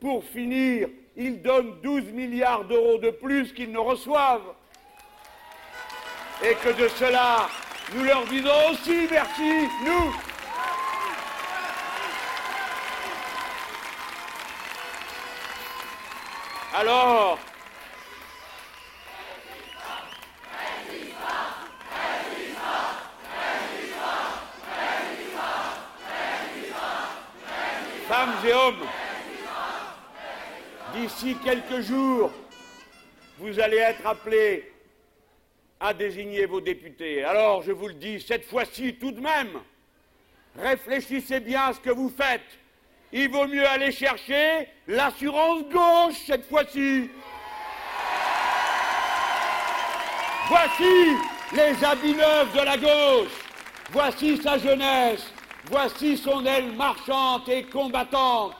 pour 0.00 0.24
finir, 0.24 0.88
ils 1.16 1.42
donnent 1.42 1.80
12 1.82 2.12
milliards 2.12 2.64
d'euros 2.64 2.98
de 2.98 3.10
plus 3.10 3.52
qu'ils 3.52 3.72
ne 3.72 3.78
reçoivent. 3.78 4.54
Et 6.44 6.54
que 6.56 6.70
de 6.70 6.88
cela, 6.88 7.48
nous 7.94 8.02
leur 8.02 8.24
disons 8.24 8.70
aussi 8.70 9.06
merci, 9.08 9.68
nous. 9.84 10.12
Alors, 16.74 17.38
femmes 28.08 28.34
et 28.44 28.52
hommes, 28.52 28.86
d'ici 30.94 31.36
quelques 31.44 31.82
jours, 31.82 32.32
vous 33.38 33.60
allez 33.60 33.76
être 33.76 34.04
appelés 34.04 34.71
à 35.82 35.92
désigner 35.92 36.46
vos 36.46 36.60
députés. 36.60 37.24
Alors, 37.24 37.62
je 37.62 37.72
vous 37.72 37.88
le 37.88 37.94
dis, 37.94 38.20
cette 38.20 38.44
fois-ci, 38.44 38.94
tout 38.94 39.10
de 39.10 39.20
même, 39.20 39.60
réfléchissez 40.56 41.40
bien 41.40 41.64
à 41.64 41.72
ce 41.72 41.80
que 41.80 41.90
vous 41.90 42.08
faites. 42.08 42.40
Il 43.12 43.28
vaut 43.28 43.48
mieux 43.48 43.66
aller 43.66 43.90
chercher 43.90 44.68
l'assurance 44.86 45.64
gauche 45.64 46.14
cette 46.24 46.48
fois-ci. 46.48 47.10
Voici 50.48 51.16
les 51.52 51.84
habits 51.84 52.14
neufs 52.14 52.54
de 52.54 52.64
la 52.64 52.76
gauche. 52.76 53.32
Voici 53.90 54.36
sa 54.36 54.58
jeunesse. 54.58 55.32
Voici 55.68 56.16
son 56.16 56.46
aile 56.46 56.72
marchante 56.72 57.48
et 57.48 57.64
combattante. 57.64 58.54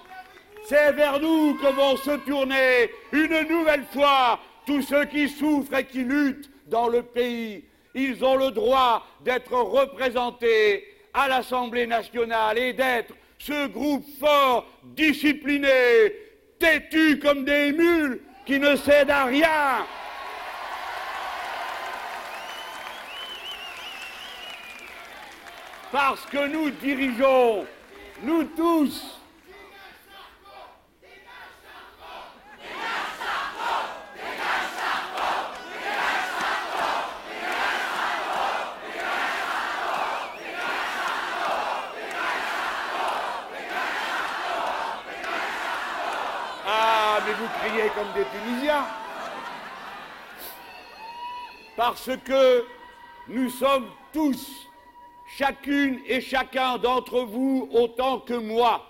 C'est 0.66 0.92
vers 0.92 1.20
nous 1.20 1.54
que 1.54 1.66
vont 1.68 1.96
se 1.96 2.16
tourner 2.26 2.90
une 3.12 3.48
nouvelle 3.48 3.84
fois 3.92 4.40
tous 4.66 4.82
ceux 4.82 5.04
qui 5.04 5.28
souffrent 5.28 5.74
et 5.74 5.84
qui 5.84 6.04
luttent 6.04 6.51
dans 6.72 6.88
le 6.88 7.02
pays. 7.02 7.64
Ils 7.94 8.24
ont 8.24 8.36
le 8.36 8.50
droit 8.50 9.06
d'être 9.20 9.52
représentés 9.52 10.88
à 11.14 11.28
l'Assemblée 11.28 11.86
nationale 11.86 12.58
et 12.58 12.72
d'être 12.72 13.14
ce 13.38 13.66
groupe 13.68 14.06
fort, 14.18 14.66
discipliné, 14.82 16.12
têtu 16.58 17.18
comme 17.18 17.44
des 17.44 17.72
mules, 17.72 18.22
qui 18.46 18.58
ne 18.58 18.74
cède 18.76 19.10
à 19.10 19.26
rien. 19.26 19.86
Parce 25.92 26.24
que 26.26 26.46
nous 26.46 26.70
dirigeons, 26.70 27.66
nous 28.22 28.44
tous, 28.44 29.22
vous 47.42 47.48
criez 47.58 47.81
comme 47.94 48.12
des 48.14 48.28
Tunisiens. 48.30 48.86
Parce 51.76 52.10
que 52.24 52.64
nous 53.28 53.50
sommes 53.50 53.88
tous, 54.12 54.68
chacune 55.36 56.00
et 56.06 56.20
chacun 56.20 56.78
d'entre 56.78 57.20
vous, 57.20 57.68
autant 57.72 58.20
que 58.20 58.34
moi, 58.34 58.86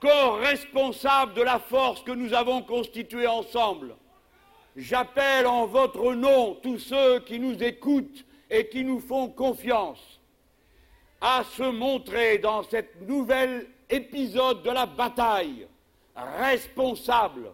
corps 0.00 0.38
responsable 0.38 1.34
de 1.34 1.42
la 1.42 1.58
force 1.58 2.02
que 2.02 2.12
nous 2.12 2.32
avons 2.34 2.62
constituée 2.62 3.26
ensemble. 3.26 3.96
J'appelle 4.76 5.46
en 5.46 5.66
votre 5.66 6.12
nom 6.14 6.54
tous 6.62 6.78
ceux 6.78 7.20
qui 7.20 7.40
nous 7.40 7.62
écoutent 7.62 8.24
et 8.48 8.68
qui 8.68 8.84
nous 8.84 9.00
font 9.00 9.28
confiance 9.28 10.20
à 11.20 11.42
se 11.44 11.64
montrer 11.64 12.38
dans 12.38 12.62
cet 12.62 13.00
nouvel 13.02 13.66
épisode 13.90 14.62
de 14.62 14.70
la 14.70 14.86
bataille 14.86 15.66
responsable. 16.14 17.50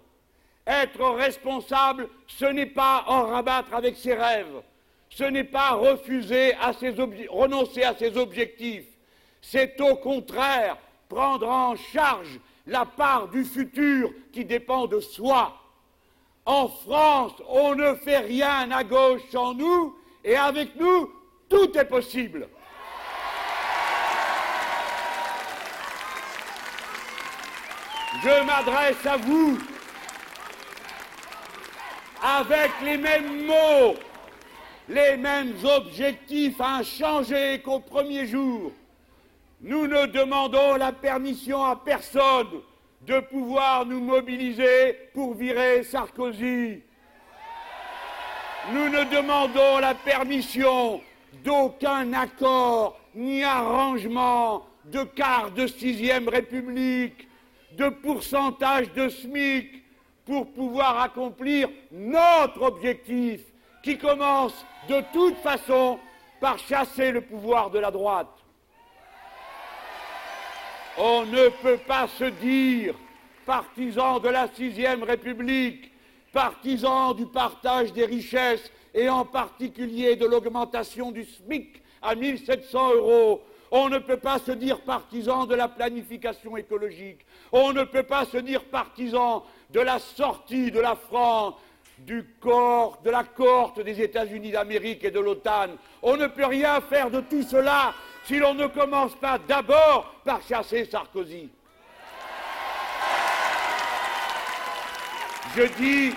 Être 0.66 1.04
responsable, 1.10 2.08
ce 2.26 2.46
n'est 2.46 2.66
pas 2.66 3.04
en 3.06 3.26
rabattre 3.26 3.74
avec 3.74 3.96
ses 3.96 4.14
rêves, 4.14 4.62
ce 5.10 5.24
n'est 5.24 5.44
pas 5.44 5.72
refuser 5.72 6.54
à 6.54 6.72
ses 6.72 6.90
renoncer 7.28 7.82
à 7.82 7.94
ses 7.94 8.16
objectifs, 8.16 8.86
c'est 9.42 9.78
au 9.80 9.96
contraire 9.96 10.78
prendre 11.08 11.48
en 11.48 11.76
charge 11.76 12.40
la 12.66 12.86
part 12.86 13.28
du 13.28 13.44
futur 13.44 14.10
qui 14.32 14.46
dépend 14.46 14.86
de 14.86 15.00
soi. 15.00 15.54
En 16.46 16.68
France, 16.68 17.34
on 17.48 17.74
ne 17.74 17.94
fait 17.94 18.18
rien 18.18 18.70
à 18.70 18.84
gauche 18.84 19.22
sans 19.30 19.52
nous, 19.54 19.96
et 20.24 20.36
avec 20.36 20.76
nous, 20.76 21.12
tout 21.48 21.76
est 21.76 21.84
possible. 21.84 22.48
Je 28.22 28.44
m'adresse 28.46 29.04
à 29.04 29.18
vous 29.18 29.58
avec 32.24 32.70
les 32.82 32.96
mêmes 32.96 33.44
mots, 33.44 33.94
les 34.88 35.16
mêmes 35.18 35.52
objectifs 35.62 36.58
inchangés 36.58 37.60
qu'au 37.62 37.80
premier 37.80 38.26
jour. 38.26 38.72
Nous 39.60 39.86
ne 39.86 40.06
demandons 40.06 40.76
la 40.76 40.92
permission 40.92 41.62
à 41.62 41.76
personne 41.76 42.48
de 43.02 43.20
pouvoir 43.20 43.84
nous 43.84 44.00
mobiliser 44.00 44.94
pour 45.12 45.34
virer 45.34 45.82
Sarkozy. 45.82 46.80
Nous 48.72 48.88
ne 48.88 49.04
demandons 49.14 49.78
la 49.80 49.94
permission 49.94 51.02
d'aucun 51.44 52.10
accord 52.14 52.98
ni 53.14 53.44
arrangement 53.44 54.66
de 54.86 55.04
quart 55.04 55.50
de 55.50 55.66
sixième 55.66 56.28
république 56.30 57.28
de 57.72 57.90
pourcentage 57.90 58.90
de 58.94 59.10
SMIC 59.10 59.83
pour 60.24 60.52
pouvoir 60.52 61.00
accomplir 61.00 61.68
notre 61.90 62.62
objectif 62.62 63.40
qui 63.82 63.98
commence 63.98 64.64
de 64.88 65.02
toute 65.12 65.36
façon 65.36 65.98
par 66.40 66.58
chasser 66.58 67.10
le 67.10 67.20
pouvoir 67.20 67.70
de 67.70 67.78
la 67.78 67.90
droite. 67.90 68.28
On 70.96 71.26
ne 71.26 71.48
peut 71.48 71.78
pas 71.78 72.06
se 72.08 72.24
dire 72.24 72.94
partisan 73.44 74.20
de 74.20 74.28
la 74.28 74.48
sixième 74.48 75.02
République, 75.02 75.92
partisan 76.32 77.14
du 77.14 77.26
partage 77.26 77.92
des 77.92 78.06
richesses 78.06 78.70
et 78.94 79.08
en 79.08 79.24
particulier 79.24 80.16
de 80.16 80.24
l'augmentation 80.24 81.10
du 81.10 81.24
SMIC 81.24 81.82
à 82.00 82.14
1700 82.14 82.94
euros 82.94 83.42
on 83.76 83.88
ne 83.88 83.98
peut 83.98 84.18
pas 84.18 84.38
se 84.38 84.52
dire 84.52 84.80
partisan 84.82 85.46
de 85.46 85.56
la 85.56 85.66
planification 85.66 86.56
écologique. 86.56 87.26
On 87.50 87.72
ne 87.72 87.82
peut 87.82 88.04
pas 88.04 88.24
se 88.24 88.36
dire 88.36 88.62
partisan 88.66 89.44
de 89.70 89.80
la 89.80 89.98
sortie 89.98 90.70
de 90.70 90.78
la 90.78 90.94
France 90.94 91.54
de 91.98 93.10
la 93.10 93.24
cohorte 93.24 93.80
des 93.80 94.00
États-Unis 94.00 94.52
d'Amérique 94.52 95.02
et 95.02 95.10
de 95.10 95.18
l'OTAN. 95.18 95.70
On 96.02 96.16
ne 96.16 96.28
peut 96.28 96.46
rien 96.46 96.80
faire 96.82 97.10
de 97.10 97.20
tout 97.20 97.42
cela 97.42 97.94
si 98.24 98.38
l'on 98.38 98.54
ne 98.54 98.68
commence 98.68 99.16
pas 99.16 99.38
d'abord 99.38 100.14
par 100.24 100.40
chasser 100.42 100.84
Sarkozy. 100.84 101.50
Je 105.56 105.62
dis 105.78 106.14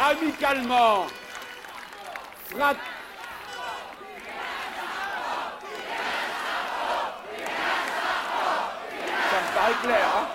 amicalement, 0.00 1.06
Hein. 9.68 10.28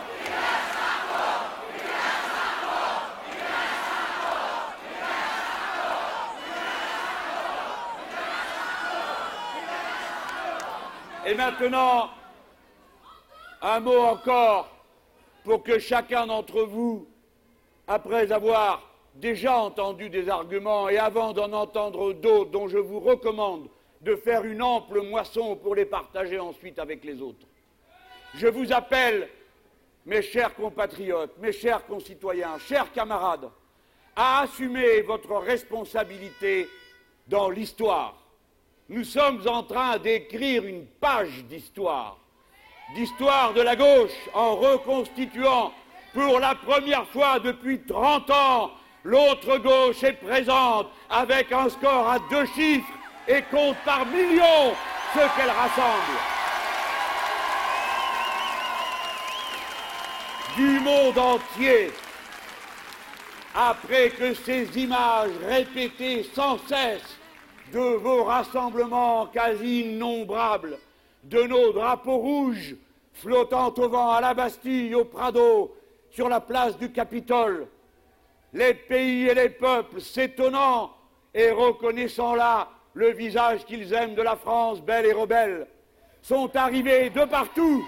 Et 11.26 11.34
maintenant, 11.34 12.10
un 13.62 13.80
mot 13.80 14.00
encore 14.00 14.70
pour 15.46 15.64
que 15.64 15.80
chacun 15.80 16.28
d'entre 16.28 16.64
vous, 16.64 17.08
après 17.88 18.34
avoir 18.34 18.82
déjà 19.16 19.58
entendu 19.58 20.10
des 20.10 20.28
arguments 20.28 20.90
et 20.90 20.98
avant 20.98 21.32
d'en 21.32 21.54
entendre 21.54 22.12
d'autres 22.12 22.52
dont 22.52 22.68
je 22.68 22.78
vous 22.78 23.00
recommande 23.00 23.70
de 24.02 24.16
faire 24.16 24.44
une 24.44 24.62
ample 24.62 25.02
moisson 25.02 25.56
pour 25.56 25.76
les 25.76 25.86
partager 25.86 26.40
ensuite 26.40 26.80
avec 26.80 27.06
les 27.06 27.22
autres, 27.22 27.46
je 28.36 28.48
vous 28.48 28.72
appelle, 28.72 29.30
mes 30.06 30.22
chers 30.22 30.56
compatriotes, 30.56 31.38
mes 31.40 31.52
chers 31.52 31.86
concitoyens, 31.86 32.58
chers 32.60 32.92
camarades, 32.92 33.50
à 34.16 34.42
assumer 34.42 35.02
votre 35.02 35.36
responsabilité 35.38 36.68
dans 37.28 37.50
l'histoire. 37.50 38.16
Nous 38.90 39.04
sommes 39.04 39.48
en 39.48 39.64
train 39.64 39.98
d'écrire 39.98 40.66
une 40.66 40.86
page 40.86 41.46
d'histoire, 41.46 42.18
d'histoire 42.96 43.54
de 43.54 43.62
la 43.62 43.76
gauche, 43.76 44.12
en 44.34 44.56
reconstituant 44.56 45.72
pour 46.14 46.40
la 46.40 46.56
première 46.56 47.08
fois 47.08 47.40
depuis 47.40 47.80
30 47.82 48.30
ans, 48.32 48.72
l'autre 49.04 49.58
gauche 49.58 50.04
est 50.04 50.14
présente 50.14 50.88
avec 51.10 51.52
un 51.52 51.70
score 51.70 52.10
à 52.10 52.20
deux 52.30 52.46
chiffres 52.48 52.94
et 53.28 53.42
compte 53.44 53.78
par 53.86 54.06
millions 54.08 54.76
ce 55.14 55.20
qu'elle 55.38 55.50
rassemble. 55.50 56.31
Du 60.56 60.80
monde 60.80 61.18
entier, 61.18 61.92
après 63.56 64.10
que 64.10 64.34
ces 64.34 64.66
images 64.78 65.32
répétées 65.48 66.24
sans 66.34 66.58
cesse 66.68 67.18
de 67.72 67.80
vos 67.80 68.24
rassemblements 68.24 69.28
quasi 69.28 69.82
innombrables, 69.82 70.78
de 71.24 71.44
nos 71.44 71.72
drapeaux 71.72 72.18
rouges 72.18 72.76
flottant 73.14 73.74
au 73.78 73.90
vent 73.90 74.12
à 74.12 74.22
la 74.22 74.34
Bastille, 74.34 74.96
au 74.96 75.06
Prado, 75.06 75.76
sur 76.10 76.28
la 76.28 76.42
place 76.42 76.78
du 76.78 76.92
Capitole, 76.92 77.68
les 78.54 78.74
pays 78.74 79.28
et 79.28 79.34
les 79.34 79.50
peuples 79.50 80.02
s'étonnant 80.02 80.92
et 81.34 81.52
reconnaissant 81.52 82.36
là 82.36 82.70
le 82.94 83.12
visage 83.12 83.66
qu'ils 83.66 83.94
aiment 83.94 84.16
de 84.16 84.22
la 84.22 84.36
France 84.36 84.82
belle 84.82 85.06
et 85.06 85.14
rebelle, 85.14 85.68
sont 86.22 86.54
arrivés 86.56 87.10
de 87.10 87.24
partout 87.26 87.86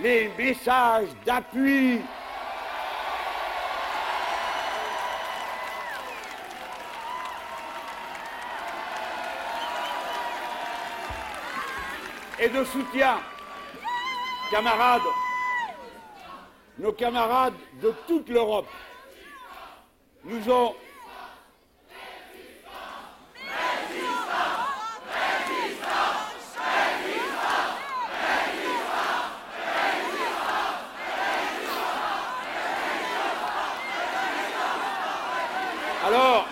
les 0.00 0.30
messages 0.38 1.08
d'appui. 1.24 2.00
et 12.40 12.48
de 12.48 12.62
soutien. 12.64 13.18
Camarades, 14.50 15.02
nos 16.78 16.92
camarades 16.92 17.54
de 17.82 17.92
toute 18.06 18.28
l'Europe 18.28 18.68
nous 20.24 20.48
ont 20.48 20.74
Alors, 36.04 36.46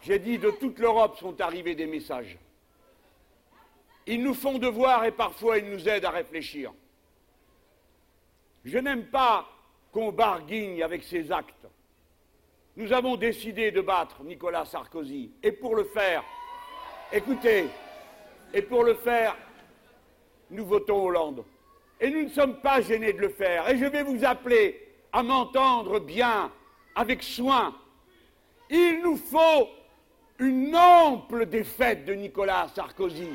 j'ai 0.00 0.18
dit 0.18 0.38
de 0.38 0.50
toute 0.50 0.78
l'Europe 0.78 1.16
sont 1.18 1.40
arrivés 1.40 1.74
des 1.74 1.86
messages. 1.86 2.38
Ils 4.06 4.22
nous 4.22 4.34
font 4.34 4.58
devoir 4.58 5.04
et 5.04 5.12
parfois 5.12 5.58
ils 5.58 5.70
nous 5.70 5.88
aident 5.88 6.04
à 6.04 6.10
réfléchir. 6.10 6.72
Je 8.64 8.78
n'aime 8.78 9.06
pas 9.06 9.48
qu'on 9.92 10.10
barguigne 10.10 10.82
avec 10.82 11.04
ses 11.04 11.30
actes. 11.30 11.66
Nous 12.76 12.92
avons 12.92 13.16
décidé 13.16 13.70
de 13.70 13.80
battre 13.80 14.22
Nicolas 14.24 14.64
Sarkozy. 14.64 15.30
Et 15.42 15.52
pour 15.52 15.76
le 15.76 15.84
faire, 15.84 16.24
écoutez, 17.12 17.66
et 18.52 18.62
pour 18.62 18.82
le 18.82 18.94
faire, 18.94 19.36
nous 20.50 20.64
votons 20.64 21.04
Hollande. 21.04 21.44
Et 22.00 22.10
nous 22.10 22.24
ne 22.24 22.28
sommes 22.28 22.60
pas 22.60 22.80
gênés 22.80 23.12
de 23.12 23.20
le 23.20 23.28
faire. 23.28 23.68
Et 23.68 23.78
je 23.78 23.84
vais 23.84 24.02
vous 24.02 24.24
appeler 24.24 24.94
à 25.12 25.22
m'entendre 25.22 26.00
bien, 26.00 26.50
avec 26.94 27.22
soin. 27.22 27.74
Il 28.70 29.00
nous 29.02 29.16
faut 29.16 29.68
une 30.38 30.74
ample 30.76 31.46
défaite 31.46 32.04
de 32.04 32.14
Nicolas 32.14 32.68
Sarkozy. 32.74 33.28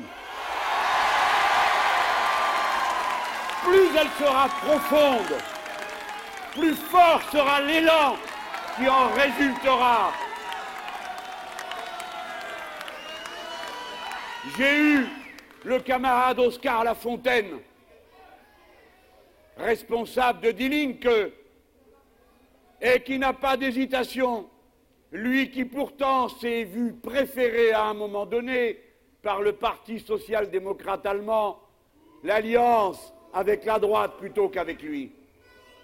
plus 3.68 3.88
elle 3.96 4.08
sera 4.24 4.48
profonde, 4.48 5.36
plus 6.52 6.74
fort 6.74 7.22
sera 7.30 7.60
l'élan 7.60 8.16
qui 8.76 8.88
en 8.88 9.08
résultera. 9.08 10.12
J'ai 14.56 14.78
eu 14.78 15.06
le 15.64 15.80
camarade 15.80 16.38
Oscar 16.38 16.84
Lafontaine, 16.84 17.58
responsable 19.58 20.40
de 20.40 20.50
Die 20.52 20.98
et 22.80 23.00
qui 23.02 23.18
n'a 23.18 23.32
pas 23.32 23.56
d'hésitation, 23.56 24.48
lui 25.12 25.50
qui 25.50 25.64
pourtant 25.64 26.28
s'est 26.28 26.64
vu 26.64 26.92
préféré 26.94 27.72
à 27.72 27.86
un 27.86 27.94
moment 27.94 28.26
donné 28.26 28.78
par 29.22 29.40
le 29.40 29.52
Parti 29.52 29.98
social-démocrate 30.00 31.04
allemand, 31.06 31.60
l'alliance 32.22 33.12
avec 33.32 33.64
la 33.64 33.78
droite 33.78 34.12
plutôt 34.18 34.48
qu'avec 34.48 34.82
lui. 34.82 35.12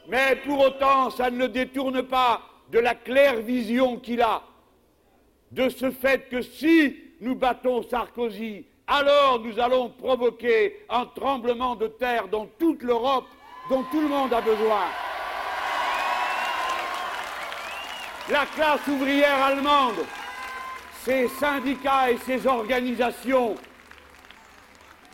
Mais 0.09 0.37
pour 0.45 0.61
autant, 0.61 1.11
ça 1.11 1.31
ne 1.31 1.39
le 1.39 1.49
détourne 1.49 2.03
pas 2.03 2.43
de 2.71 2.79
la 2.79 2.95
claire 2.95 3.41
vision 3.41 3.97
qu'il 3.99 4.23
a, 4.23 4.43
de 5.51 5.69
ce 5.69 5.91
fait 5.91 6.29
que 6.29 6.43
si 6.43 6.97
nous 7.21 7.35
battons 7.35 7.83
Sarkozy, 7.83 8.67
alors 8.87 9.41
nous 9.41 9.59
allons 9.59 9.89
provoquer 9.89 10.85
un 10.89 11.07
tremblement 11.07 11.75
de 11.75 11.87
terre 11.87 12.29
dans 12.29 12.47
toute 12.59 12.83
l'Europe 12.83 13.27
dont 13.71 13.83
tout 13.91 14.01
le 14.01 14.09
monde 14.09 14.33
a 14.33 14.41
besoin. 14.41 14.85
La 18.31 18.47
classe 18.47 18.87
ouvrière 18.89 19.45
allemande, 19.45 19.97
ses 21.05 21.29
syndicats 21.29 22.11
et 22.11 22.17
ses 22.17 22.47
organisations 22.47 23.55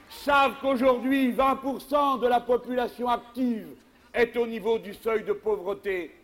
savent 0.09 0.55
qu'aujourd'hui 0.61 1.33
20% 1.33 2.21
de 2.21 2.29
la 2.29 2.39
population 2.39 3.09
active 3.09 3.67
est 4.15 4.37
au 4.37 4.47
niveau 4.47 4.79
du 4.79 4.95
seuil 4.95 5.25
de 5.25 5.33
pauvreté, 5.33 6.15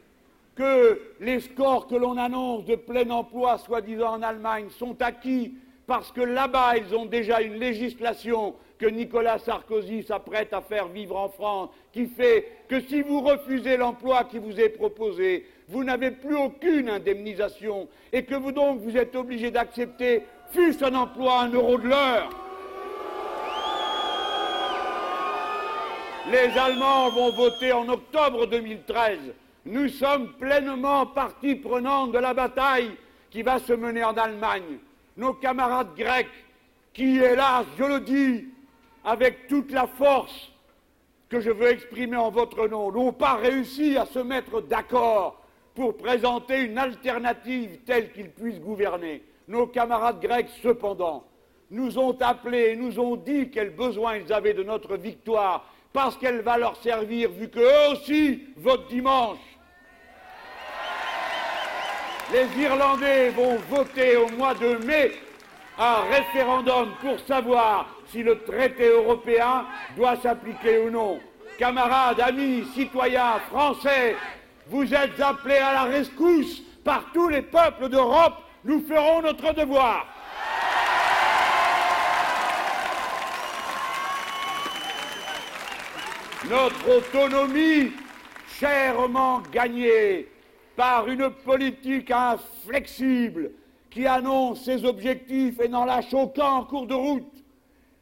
que 0.55 1.01
les 1.19 1.41
scores 1.41 1.89
que 1.89 1.97
l'on 1.97 2.17
annonce 2.19 2.65
de 2.67 2.77
plein 2.77 3.11
emploi, 3.11 3.59
soi-disant 3.59 4.19
en 4.19 4.23
Allemagne, 4.23 4.69
sont 4.71 5.03
acquis 5.03 5.55
parce 5.89 6.13
que 6.13 6.21
là-bas, 6.21 6.77
ils 6.77 6.95
ont 6.95 7.07
déjà 7.07 7.41
une 7.41 7.55
législation 7.55 8.55
que 8.79 8.87
Nicolas 8.87 9.41
Sarkozy 9.41 10.05
s'apprête 10.05 10.53
à 10.53 10.61
faire 10.61 10.87
vivre 10.87 11.17
en 11.17 11.31
France, 11.31 11.71
qui 11.93 12.07
fait 12.07 12.47
que 12.69 12.81
si 12.81 13.03
vous 13.03 13.23
refusez 13.23 13.77
l'emploi 13.77 14.23
qui 14.25 14.39
vous 14.39 14.61
est 14.61 14.69
proposé, 14.69 15.47
vous 15.69 15.85
n'avez 15.85 16.13
plus 16.13 16.37
aucune 16.37 16.89
indemnisation 16.89 17.89
et 18.13 18.25
que 18.25 18.35
vous 18.35 18.53
donc 18.53 18.81
vous 18.81 18.97
êtes 18.97 19.17
obligé 19.17 19.51
d'accepter, 19.51 20.25
fût-ce 20.51 20.85
un 20.85 20.95
emploi 20.95 21.41
à 21.41 21.43
un 21.45 21.51
euro 21.51 21.79
de 21.79 21.89
l'heure. 21.89 22.31
Les 26.31 26.59
Allemands 26.59 27.11
vont 27.11 27.31
voter 27.31 27.73
en 27.73 27.89
octobre 27.89 28.47
2013. 28.47 29.19
Nous 29.65 29.89
sommes 29.89 30.33
pleinement 30.35 31.07
partie 31.07 31.57
prenante 31.57 32.13
de 32.13 32.19
la 32.19 32.35
bataille 32.35 32.91
qui 33.31 33.43
va 33.43 33.59
se 33.59 33.73
mener 33.73 34.05
en 34.05 34.17
Allemagne. 34.17 34.79
Nos 35.17 35.35
camarades 35.35 35.95
grecs, 35.97 36.27
qui, 36.93 37.19
hélas, 37.19 37.65
je 37.79 37.85
le 37.85 38.01
dis, 38.01 38.49
avec 39.05 39.47
toute 39.49 39.71
la 39.71 39.87
force 39.87 40.51
que 41.29 41.41
je 41.41 41.51
veux 41.51 41.69
exprimer 41.69 42.17
en 42.17 42.31
votre 42.31 42.69
nom, 42.69 42.91
n'ont 42.91 43.13
pas 43.13 43.35
réussi 43.35 43.97
à 43.97 44.07
se 44.07 44.19
mettre 44.19 44.61
d'accord 44.61 45.46
pour 45.77 45.97
présenter 45.97 46.63
une 46.63 46.79
alternative 46.79 47.79
telle 47.85 48.11
qu'ils 48.13 48.31
puissent 48.31 48.61
gouverner. 48.61 49.23
Nos 49.47 49.67
camarades 49.67 50.21
grecs, 50.21 50.49
cependant, 50.63 51.25
nous 51.71 51.99
ont 51.99 52.17
appelés 52.21 52.71
et 52.71 52.77
nous 52.77 52.99
ont 52.99 53.17
dit 53.17 53.51
quel 53.51 53.71
besoin 53.71 54.17
ils 54.17 54.33
avaient 54.33 54.55
de 54.55 54.63
notre 54.63 54.97
victoire 54.97 55.67
parce 55.93 56.17
qu'elle 56.17 56.41
va 56.41 56.59
leur 56.59 56.77
servir, 56.83 57.31
vu 57.31 57.49
qu'eux 57.49 57.93
aussi 57.93 58.43
votent 58.57 58.89
dimanche. 58.89 59.39
Les 62.33 62.63
Irlandais 62.63 63.31
vont 63.31 63.57
voter 63.71 64.17
au 64.17 64.29
mois 64.31 64.55
de 64.55 64.85
mai 64.85 65.13
un 65.79 66.03
référendum 66.11 66.89
pour 67.01 67.21
savoir 67.21 67.89
si 68.09 68.23
le 68.23 68.41
traité 68.41 68.89
européen 68.89 69.67
doit 69.97 70.17
s'appliquer 70.17 70.79
ou 70.79 70.91
non. 70.91 71.21
Camarades, 71.59 72.21
amis, 72.21 72.65
citoyens 72.75 73.39
français, 73.51 74.17
vous 74.69 74.93
êtes 74.95 75.21
appelés 75.21 75.57
à 75.57 75.73
la 75.73 75.83
rescousse 75.85 76.63
par 76.85 77.07
tous 77.13 77.29
les 77.29 77.43
peuples 77.43 77.89
d'Europe. 77.89 78.43
Nous 78.65 78.81
ferons 78.81 79.23
notre 79.23 79.53
devoir. 79.55 80.07
notre 86.49 86.99
autonomie 86.99 87.91
chèrement 88.47 89.43
gagnée 89.53 90.29
par 90.77 91.09
une 91.09 91.31
politique 91.31 92.11
inflexible 92.11 93.51
qui 93.91 94.07
annonce 94.07 94.65
ses 94.65 94.85
objectifs 94.85 95.59
et 95.61 95.69
n'en 95.69 95.85
lâche 95.85 96.13
aucun 96.13 96.47
en 96.47 96.65
cours 96.65 96.87
de 96.87 96.95
route, 96.95 97.45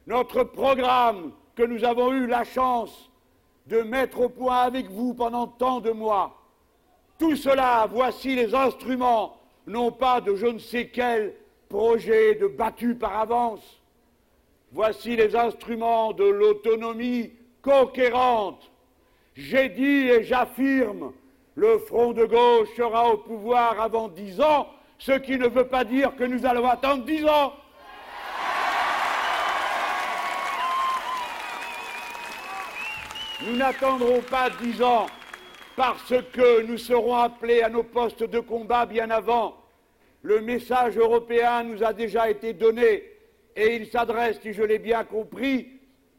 notre 0.07 0.43
programme 0.43 1.31
que 1.55 1.63
nous 1.63 1.83
avons 1.83 2.11
eu 2.11 2.27
la 2.27 2.43
chance 2.43 3.09
de 3.67 3.81
mettre 3.81 4.21
au 4.21 4.29
point 4.29 4.61
avec 4.61 4.91
vous 4.91 5.13
pendant 5.13 5.47
tant 5.47 5.79
de 5.79 5.91
mois, 5.91 6.44
tout 7.17 7.35
cela, 7.35 7.87
voici 7.89 8.35
les 8.35 8.53
instruments, 8.53 9.37
non 9.67 9.91
pas 9.91 10.21
de 10.21 10.35
je 10.35 10.47
ne 10.47 10.59
sais 10.59 10.87
quel 10.87 11.33
projet 11.69 12.35
de 12.35 12.47
battu 12.47 12.95
par 12.95 13.17
avance, 13.19 13.81
voici 14.71 15.15
les 15.15 15.35
instruments 15.35 16.13
de 16.13 16.25
l'autonomie 16.25 17.31
conquérante. 17.61 18.69
J'ai 19.35 19.69
dit 19.69 20.09
et 20.09 20.23
j'affirme, 20.23 21.13
le 21.55 21.79
front 21.79 22.11
de 22.11 22.25
gauche 22.25 22.69
sera 22.75 23.09
au 23.09 23.17
pouvoir 23.17 23.79
avant 23.79 24.07
dix 24.09 24.39
ans, 24.41 24.67
ce 24.97 25.13
qui 25.13 25.37
ne 25.37 25.47
veut 25.47 25.67
pas 25.67 25.83
dire 25.83 26.15
que 26.15 26.23
nous 26.23 26.45
allons 26.45 26.67
attendre 26.67 27.05
dix 27.05 27.25
ans. 27.25 27.53
Nous 33.45 33.57
n'attendrons 33.57 34.21
pas 34.21 34.49
dix 34.49 34.81
ans 34.81 35.07
parce 35.75 36.13
que 36.31 36.61
nous 36.61 36.77
serons 36.77 37.15
appelés 37.15 37.61
à 37.61 37.69
nos 37.69 37.83
postes 37.83 38.23
de 38.23 38.39
combat 38.39 38.85
bien 38.85 39.09
avant. 39.09 39.57
Le 40.21 40.41
message 40.41 40.97
européen 40.97 41.63
nous 41.63 41.83
a 41.83 41.93
déjà 41.93 42.29
été 42.29 42.53
donné 42.53 43.03
et 43.55 43.75
il 43.75 43.87
s'adresse, 43.87 44.39
si 44.41 44.53
je 44.53 44.63
l'ai 44.63 44.79
bien 44.79 45.03
compris, 45.03 45.67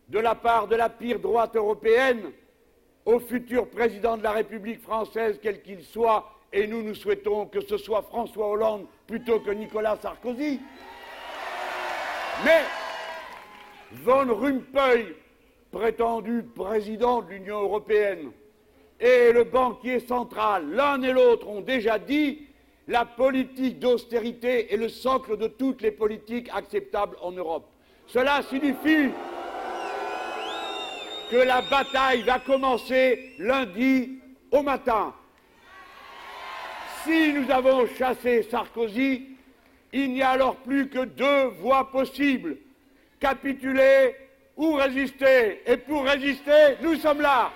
de 0.09 0.19
la 0.19 0.35
part 0.35 0.69
de 0.69 0.77
la 0.77 0.89
pire 0.89 1.19
droite 1.19 1.57
européenne 1.57 2.33
au 3.05 3.19
futur 3.19 3.69
président 3.69 4.17
de 4.17 4.23
la 4.23 4.33
République 4.33 4.83
française, 4.83 5.39
quel 5.43 5.63
qu'il 5.63 5.83
soit, 5.83 6.31
et 6.53 6.67
nous 6.67 6.83
nous 6.83 6.95
souhaitons 6.95 7.47
que 7.47 7.61
ce 7.61 7.77
soit 7.77 8.03
François 8.03 8.49
Hollande 8.49 8.87
plutôt 9.07 9.41
que 9.41 9.51
Nicolas 9.51 9.97
Sarkozy. 10.01 10.61
Mais 12.45 12.63
Von 13.93 14.33
Rompuy, 14.33 15.15
prétendu 15.71 16.43
président 16.55 17.23
de 17.23 17.31
l'Union 17.31 17.63
européenne, 17.63 18.31
et 18.99 19.33
le 19.33 19.45
banquier 19.45 20.01
central, 20.01 20.71
l'un 20.71 21.03
et 21.03 21.13
l'autre 21.13 21.49
ont 21.49 21.61
déjà 21.61 21.99
dit 21.99 22.47
la 22.89 23.05
politique 23.05 23.79
d'austérité 23.79 24.73
est 24.73 24.77
le 24.77 24.89
socle 24.89 25.37
de 25.37 25.49
toutes 25.49 25.83
les 25.83 25.91
politiques 25.91 26.49
acceptables 26.55 27.17
en 27.21 27.33
Europe. 27.33 27.69
Cela 28.07 28.43
signifie 28.43 29.11
que 31.31 31.37
la 31.37 31.63
bataille 31.63 32.23
va 32.23 32.39
commencer 32.39 33.33
lundi 33.39 34.21
au 34.53 34.63
matin. 34.63 35.13
Si 37.05 37.33
nous 37.33 37.51
avons 37.51 37.87
chassé 37.99 38.45
Sarkozy, 38.45 39.37
il 39.93 40.13
n'y 40.13 40.23
a 40.23 40.31
alors 40.31 40.57
plus 40.57 40.89
que 40.89 41.05
deux 41.05 41.47
voies 41.61 41.91
possibles, 41.91 42.57
capituler 43.19 44.15
ou 44.57 44.75
résister. 44.75 45.63
Et 45.67 45.77
pour 45.77 46.05
résister, 46.05 46.77
nous 46.83 46.95
sommes 46.97 47.21
là. 47.21 47.51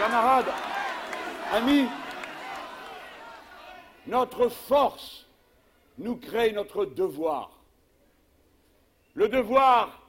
Camarades, 0.00 0.54
amis, 1.52 1.86
notre 4.06 4.48
force 4.48 5.26
nous 5.98 6.16
crée 6.16 6.52
notre 6.52 6.86
devoir. 6.86 7.50
Le 9.12 9.28
devoir 9.28 10.00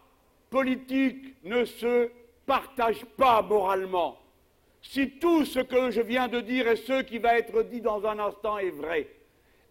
politique 0.49 1.35
ne 1.43 1.65
se 1.65 2.09
partage 2.45 3.03
pas 3.17 3.41
moralement. 3.41 4.17
Si 4.81 5.11
tout 5.19 5.43
ce 5.43 5.59
que 5.59 5.91
je 5.91 5.99
viens 5.99 6.29
de 6.29 6.39
dire 6.39 6.69
et 6.69 6.77
ce 6.77 7.01
qui 7.01 7.17
va 7.17 7.37
être 7.37 7.61
dit 7.63 7.81
dans 7.81 8.05
un 8.05 8.17
instant 8.17 8.59
est 8.59 8.69
vrai, 8.69 9.09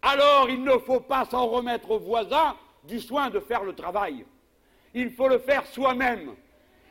alors 0.03 0.51
il 0.51 0.63
ne 0.63 0.77
faut 0.77 0.99
pas 0.99 1.25
s'en 1.25 1.47
remettre 1.47 1.89
aux 1.89 1.99
voisins 1.99 2.55
du 2.83 2.99
soin 2.99 3.31
de 3.31 3.39
faire 3.39 3.63
le 3.63 3.73
travail. 3.73 4.23
Il 4.93 5.09
faut 5.13 5.27
le 5.27 5.39
faire 5.39 5.65
soi-même. 5.65 6.35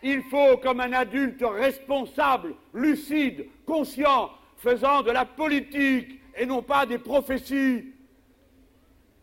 Il 0.03 0.23
faut, 0.23 0.57
comme 0.59 0.81
un 0.81 0.93
adulte 0.93 1.45
responsable, 1.45 2.55
lucide, 2.73 3.47
conscient, 3.67 4.31
faisant 4.57 5.03
de 5.03 5.11
la 5.11 5.25
politique 5.25 6.21
et 6.37 6.47
non 6.47 6.63
pas 6.63 6.87
des 6.87 6.99
prophéties, 6.99 7.87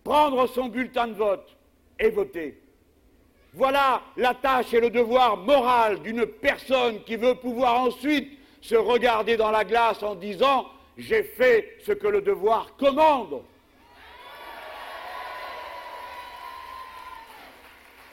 prendre 0.03 0.47
son 0.47 0.67
bulletin 0.67 1.07
de 1.07 1.13
vote 1.13 1.57
et 1.99 2.09
voter. 2.09 2.59
Voilà 3.53 4.03
la 4.17 4.35
tâche 4.35 4.73
et 4.73 4.79
le 4.79 4.89
devoir 4.89 5.37
moral 5.37 6.01
d'une 6.01 6.25
personne 6.25 7.03
qui 7.03 7.15
veut 7.15 7.35
pouvoir 7.35 7.81
ensuite 7.81 8.37
se 8.61 8.75
regarder 8.75 9.35
dans 9.35 9.51
la 9.51 9.63
glace 9.63 10.03
en 10.03 10.15
disant 10.15 10.67
J'ai 10.97 11.23
fait 11.23 11.77
ce 11.85 11.91
que 11.91 12.07
le 12.07 12.21
devoir 12.21 12.75
commande. 12.75 13.41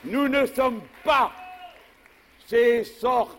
Nous 0.03 0.27
ne 0.27 0.45
sommes 0.45 0.81
pas 1.03 1.31
ces 2.47 2.83
sortes 2.83 3.37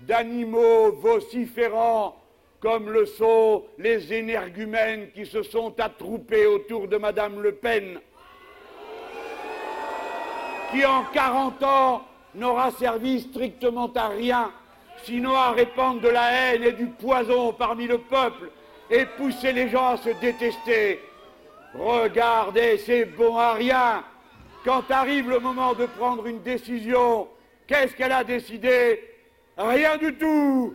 d'animaux 0.00 0.92
vociférants 0.92 2.16
comme 2.60 2.90
le 2.90 3.06
sont 3.06 3.64
les 3.78 4.12
énergumènes 4.12 5.10
qui 5.12 5.26
se 5.26 5.42
sont 5.42 5.78
attroupés 5.78 6.46
autour 6.46 6.88
de 6.88 6.96
Madame 6.96 7.40
Le 7.40 7.52
Pen, 7.52 8.00
qui 10.72 10.84
en 10.84 11.04
40 11.12 11.62
ans 11.62 12.04
n'aura 12.34 12.72
servi 12.72 13.20
strictement 13.20 13.92
à 13.94 14.08
rien, 14.08 14.50
sinon 15.04 15.34
à 15.34 15.52
répandre 15.52 16.00
de 16.00 16.08
la 16.08 16.32
haine 16.32 16.64
et 16.64 16.72
du 16.72 16.86
poison 16.86 17.52
parmi 17.52 17.86
le 17.86 17.98
peuple 17.98 18.50
et 18.90 19.06
pousser 19.06 19.52
les 19.52 19.68
gens 19.68 19.90
à 19.90 19.96
se 19.96 20.10
détester. 20.20 21.00
Regardez, 21.74 22.78
c'est 22.78 23.04
bon 23.04 23.36
à 23.36 23.52
rien. 23.52 24.02
Quand 24.64 24.90
arrive 24.90 25.30
le 25.30 25.38
moment 25.38 25.74
de 25.74 25.86
prendre 25.86 26.26
une 26.26 26.42
décision, 26.42 27.28
Qu'est-ce 27.68 27.94
qu'elle 27.94 28.12
a 28.12 28.24
décidé? 28.24 29.04
Rien 29.58 29.98
du 29.98 30.14
tout. 30.14 30.74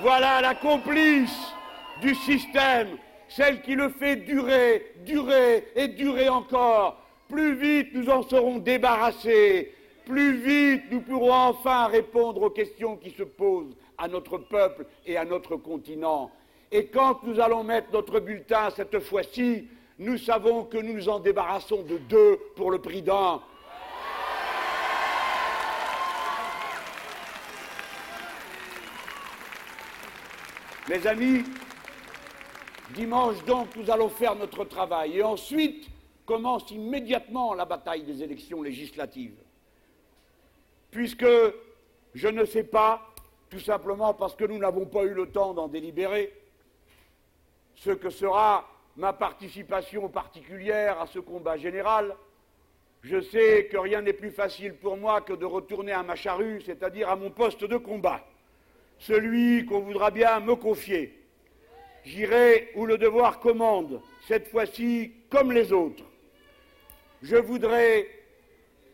Voilà 0.00 0.40
la 0.40 0.56
complice 0.56 1.38
du 2.00 2.16
système, 2.16 2.88
celle 3.28 3.62
qui 3.62 3.76
le 3.76 3.88
fait 3.90 4.16
durer, 4.16 4.92
durer 5.06 5.68
et 5.76 5.86
durer 5.86 6.28
encore. 6.28 7.00
Plus 7.28 7.54
vite 7.54 7.90
nous 7.94 8.10
en 8.10 8.22
serons 8.22 8.58
débarrassés, 8.58 9.72
plus 10.04 10.38
vite 10.38 10.82
nous 10.90 11.00
pourrons 11.00 11.32
enfin 11.32 11.86
répondre 11.86 12.42
aux 12.42 12.50
questions 12.50 12.96
qui 12.96 13.10
se 13.10 13.22
posent 13.22 13.76
à 13.96 14.08
notre 14.08 14.38
peuple 14.38 14.84
et 15.06 15.16
à 15.16 15.24
notre 15.24 15.54
continent. 15.56 16.32
Et 16.72 16.86
quand 16.86 17.22
nous 17.22 17.38
allons 17.38 17.62
mettre 17.62 17.92
notre 17.92 18.18
bulletin 18.18 18.70
cette 18.74 18.98
fois-ci, 18.98 19.68
nous 20.00 20.18
savons 20.18 20.64
que 20.64 20.78
nous 20.78 20.94
nous 20.94 21.08
en 21.08 21.20
débarrassons 21.20 21.82
de 21.82 21.98
deux 21.98 22.40
pour 22.56 22.72
le 22.72 22.78
prix 22.80 23.02
d'un. 23.02 23.40
Mes 30.88 31.06
amis, 31.06 31.44
dimanche 32.92 33.44
donc, 33.44 33.76
nous 33.76 33.88
allons 33.88 34.08
faire 34.08 34.34
notre 34.34 34.64
travail. 34.64 35.18
Et 35.18 35.22
ensuite 35.22 35.88
commence 36.26 36.68
immédiatement 36.72 37.54
la 37.54 37.64
bataille 37.64 38.02
des 38.02 38.20
élections 38.22 38.62
législatives. 38.62 39.36
Puisque 40.90 41.26
je 42.14 42.28
ne 42.28 42.44
sais 42.44 42.64
pas, 42.64 43.14
tout 43.48 43.60
simplement 43.60 44.12
parce 44.12 44.34
que 44.34 44.44
nous 44.44 44.58
n'avons 44.58 44.86
pas 44.86 45.04
eu 45.04 45.14
le 45.14 45.30
temps 45.30 45.54
d'en 45.54 45.68
délibérer, 45.68 46.34
ce 47.76 47.90
que 47.90 48.10
sera 48.10 48.68
ma 48.96 49.12
participation 49.12 50.08
particulière 50.08 51.00
à 51.00 51.06
ce 51.06 51.20
combat 51.20 51.56
général. 51.56 52.16
Je 53.02 53.20
sais 53.20 53.66
que 53.66 53.76
rien 53.76 54.02
n'est 54.02 54.12
plus 54.12 54.32
facile 54.32 54.74
pour 54.74 54.96
moi 54.96 55.20
que 55.20 55.32
de 55.32 55.44
retourner 55.44 55.92
à 55.92 56.02
ma 56.02 56.16
charrue, 56.16 56.60
c'est-à-dire 56.66 57.08
à 57.08 57.14
mon 57.14 57.30
poste 57.30 57.64
de 57.64 57.76
combat 57.76 58.20
celui 59.02 59.66
qu'on 59.66 59.80
voudra 59.80 60.10
bien 60.10 60.38
me 60.40 60.54
confier. 60.54 61.18
J'irai 62.04 62.70
où 62.76 62.86
le 62.86 62.98
devoir 62.98 63.40
commande, 63.40 64.00
cette 64.28 64.46
fois-ci 64.48 65.12
comme 65.28 65.50
les 65.52 65.72
autres. 65.72 66.04
Je 67.20 67.36
voudrais 67.36 68.08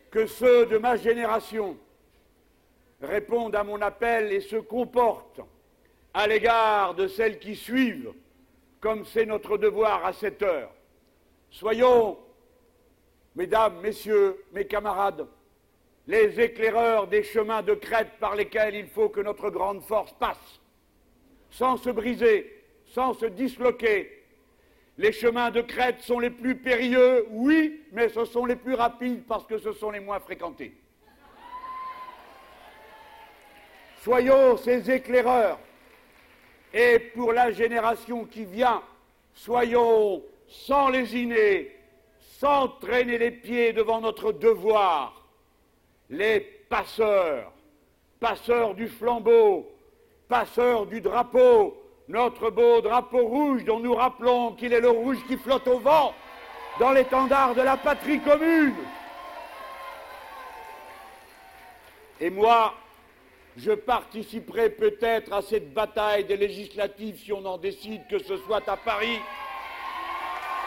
que 0.09 0.25
ceux 0.25 0.65
de 0.65 0.77
ma 0.77 0.97
génération 0.97 1.77
répondent 3.01 3.55
à 3.55 3.63
mon 3.63 3.81
appel 3.81 4.33
et 4.33 4.41
se 4.41 4.55
comportent 4.55 5.41
à 6.13 6.25
l'égard 6.25 6.95
de 6.95 7.07
celles 7.07 7.37
qui 7.37 7.55
suivent, 7.55 8.13
comme 8.79 9.05
c'est 9.05 9.25
notre 9.25 9.57
devoir 9.57 10.05
à 10.05 10.13
cette 10.13 10.41
heure. 10.41 10.71
Soyons, 11.51 12.17
mesdames, 13.35 13.79
messieurs, 13.81 14.43
mes 14.53 14.65
camarades, 14.65 15.27
les 16.09 16.41
éclaireurs 16.41 17.05
des 17.05 17.21
chemins 17.21 17.61
de 17.61 17.75
crête 17.75 18.13
par 18.19 18.35
lesquels 18.35 18.73
il 18.73 18.87
faut 18.87 19.09
que 19.09 19.21
notre 19.21 19.51
grande 19.51 19.83
force 19.83 20.11
passe, 20.13 20.59
sans 21.51 21.77
se 21.77 21.91
briser, 21.91 22.65
sans 22.87 23.13
se 23.13 23.27
disloquer. 23.27 24.23
Les 24.97 25.11
chemins 25.11 25.51
de 25.51 25.61
crête 25.61 26.01
sont 26.01 26.19
les 26.19 26.31
plus 26.31 26.55
périlleux, 26.55 27.27
oui, 27.29 27.83
mais 27.91 28.09
ce 28.09 28.25
sont 28.25 28.45
les 28.45 28.55
plus 28.55 28.73
rapides 28.73 29.23
parce 29.27 29.45
que 29.45 29.59
ce 29.59 29.71
sont 29.71 29.91
les 29.91 29.99
moins 29.99 30.19
fréquentés. 30.19 30.73
Soyons 34.01 34.57
ces 34.57 34.89
éclaireurs. 34.89 35.59
Et 36.73 36.97
pour 36.97 37.33
la 37.33 37.51
génération 37.51 38.25
qui 38.25 38.45
vient, 38.45 38.81
soyons 39.35 40.23
sans 40.47 40.89
lésiner, 40.89 41.75
sans 42.19 42.67
traîner 42.67 43.19
les 43.19 43.31
pieds 43.31 43.73
devant 43.73 44.01
notre 44.01 44.31
devoir, 44.31 45.18
les 46.09 46.39
passeurs, 46.69 47.51
passeurs 48.19 48.73
du 48.73 48.87
flambeau, 48.87 49.69
passeurs 50.27 50.85
du 50.85 51.01
drapeau, 51.01 51.77
notre 52.07 52.49
beau 52.49 52.81
drapeau 52.81 53.27
rouge 53.27 53.63
dont 53.63 53.79
nous 53.79 53.93
rappelons 53.93 54.53
qu'il 54.53 54.73
est 54.73 54.81
le 54.81 54.89
rouge 54.89 55.19
qui 55.27 55.37
flotte 55.37 55.67
au 55.67 55.79
vent 55.79 56.13
dans 56.79 56.91
l'étendard 56.91 57.53
de 57.53 57.61
la 57.61 57.77
patrie 57.77 58.19
commune. 58.19 58.75
Et 62.19 62.29
moi, 62.29 62.73
je 63.57 63.71
participerai 63.71 64.69
peut-être 64.71 65.31
à 65.33 65.41
cette 65.41 65.73
bataille 65.73 66.25
des 66.25 66.37
législatives 66.37 67.19
si 67.19 67.31
on 67.31 67.45
en 67.45 67.57
décide 67.57 68.01
que 68.07 68.19
ce 68.19 68.37
soit 68.37 68.67
à 68.67 68.77
Paris, 68.77 69.19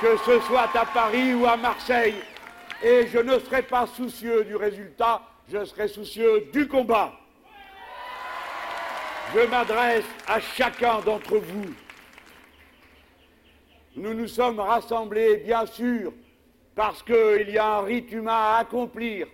que 0.01 0.17
ce 0.19 0.41
soit 0.41 0.71
à 0.75 0.87
Paris 0.87 1.35
ou 1.35 1.47
à 1.47 1.57
Marseille. 1.57 2.17
Et 2.83 3.07
je 3.07 3.19
ne 3.19 3.39
serai 3.39 3.63
pas 3.63 3.87
soucieux 3.87 4.45
du 4.45 4.57
résultat, 4.57 5.23
je 5.53 5.67
serai 5.67 5.87
soucieux 5.87 6.49
du 6.51 6.67
combat. 6.67 7.12
Je 9.35 9.41
m'adresse 9.41 10.05
à 10.27 10.41
chacun 10.41 11.01
d'entre 11.01 11.37
vous. 11.37 11.75
Nous 13.95 14.15
nous 14.15 14.29
sommes 14.29 14.61
rassemblés, 14.61 15.38
bien 15.38 15.67
sûr, 15.67 16.15
parce 16.75 17.03
qu'il 17.03 17.51
y 17.51 17.59
a 17.59 17.77
un 17.77 17.83
rite 17.83 18.11
humain 18.12 18.33
à 18.33 18.59
accomplir. 18.61 19.27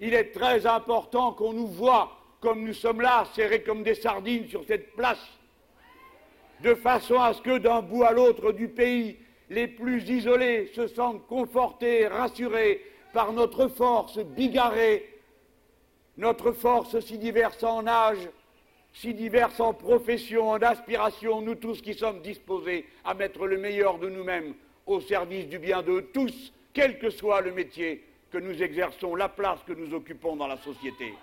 Il 0.00 0.14
est 0.14 0.32
très 0.32 0.66
important 0.66 1.32
qu'on 1.32 1.52
nous 1.52 1.66
voit 1.66 2.10
comme 2.40 2.64
nous 2.64 2.72
sommes 2.72 3.02
là, 3.02 3.26
serrés 3.34 3.62
comme 3.62 3.82
des 3.82 3.94
sardines 3.94 4.48
sur 4.48 4.64
cette 4.64 4.96
place, 4.96 5.28
de 6.62 6.74
façon 6.74 7.20
à 7.20 7.34
ce 7.34 7.42
que 7.42 7.58
d'un 7.58 7.82
bout 7.82 8.04
à 8.04 8.12
l'autre 8.12 8.52
du 8.52 8.68
pays, 8.68 9.18
les 9.50 9.68
plus 9.68 10.08
isolés 10.08 10.70
se 10.74 10.86
sentent 10.86 11.26
confortés, 11.26 12.06
rassurés 12.06 12.82
par 13.12 13.34
notre 13.34 13.68
force 13.68 14.18
bigarrée 14.20 15.09
notre 16.16 16.52
force 16.52 16.98
si 17.00 17.18
diverse 17.18 17.62
en 17.62 17.86
âge, 17.86 18.28
si 18.92 19.14
diverses 19.14 19.60
en 19.60 19.72
profession, 19.72 20.50
en 20.50 20.58
aspiration, 20.58 21.40
nous 21.40 21.54
tous 21.54 21.80
qui 21.80 21.94
sommes 21.94 22.20
disposés 22.20 22.86
à 23.04 23.14
mettre 23.14 23.46
le 23.46 23.58
meilleur 23.58 23.98
de 23.98 24.08
nous-mêmes 24.08 24.54
au 24.86 25.00
service 25.00 25.46
du 25.46 25.58
bien 25.58 25.82
de 25.82 26.00
tous, 26.00 26.52
quel 26.72 26.98
que 26.98 27.10
soit 27.10 27.40
le 27.40 27.52
métier 27.52 28.04
que 28.30 28.38
nous 28.38 28.62
exerçons, 28.62 29.14
la 29.14 29.28
place 29.28 29.60
que 29.66 29.72
nous 29.72 29.94
occupons 29.94 30.36
dans 30.36 30.46
la 30.46 30.56
société. 30.58 31.14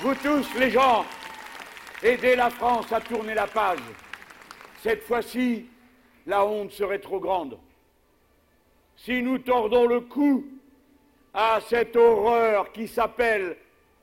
Vous 0.00 0.14
tous, 0.16 0.54
les 0.58 0.70
gens, 0.70 1.04
aidez 2.02 2.36
la 2.36 2.50
France 2.50 2.92
à 2.92 3.00
tourner 3.00 3.34
la 3.34 3.46
page. 3.46 3.78
Cette 4.82 5.02
fois-ci, 5.02 5.66
la 6.26 6.44
honte 6.44 6.72
serait 6.72 6.98
trop 6.98 7.20
grande. 7.20 7.58
Si 8.96 9.22
nous 9.22 9.38
tordons 9.38 9.86
le 9.86 10.00
cou 10.00 10.44
à 11.34 11.58
cette 11.68 11.96
horreur 11.96 12.70
qui 12.72 12.86
s'appelle 12.86 13.56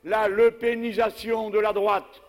la 0.04 0.28
lepénisation 0.28 1.50
de 1.50 1.60
la 1.60 1.72
droite, 1.72 2.22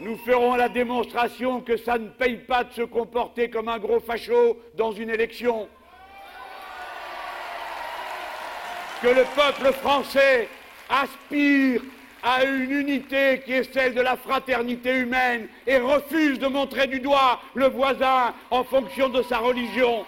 nous 0.00 0.16
ferons 0.18 0.56
la 0.56 0.68
démonstration 0.68 1.60
que 1.60 1.76
ça 1.76 1.98
ne 1.98 2.08
paye 2.08 2.36
pas 2.36 2.64
de 2.64 2.72
se 2.72 2.82
comporter 2.82 3.48
comme 3.48 3.68
un 3.68 3.78
gros 3.78 4.00
facho 4.00 4.58
dans 4.74 4.92
une 4.92 5.10
élection. 5.10 5.68
Que 9.02 9.08
le 9.08 9.24
peuple 9.34 9.72
français 9.74 10.48
aspire 10.88 11.82
à 12.22 12.44
une 12.44 12.70
unité 12.70 13.42
qui 13.44 13.52
est 13.52 13.72
celle 13.72 13.94
de 13.94 14.00
la 14.00 14.16
fraternité 14.16 14.96
humaine 14.96 15.48
et 15.66 15.78
refuse 15.78 16.38
de 16.38 16.46
montrer 16.46 16.86
du 16.86 17.00
doigt 17.00 17.40
le 17.54 17.68
voisin 17.68 18.34
en 18.50 18.64
fonction 18.64 19.08
de 19.08 19.22
sa 19.22 19.38
religion. 19.38 20.04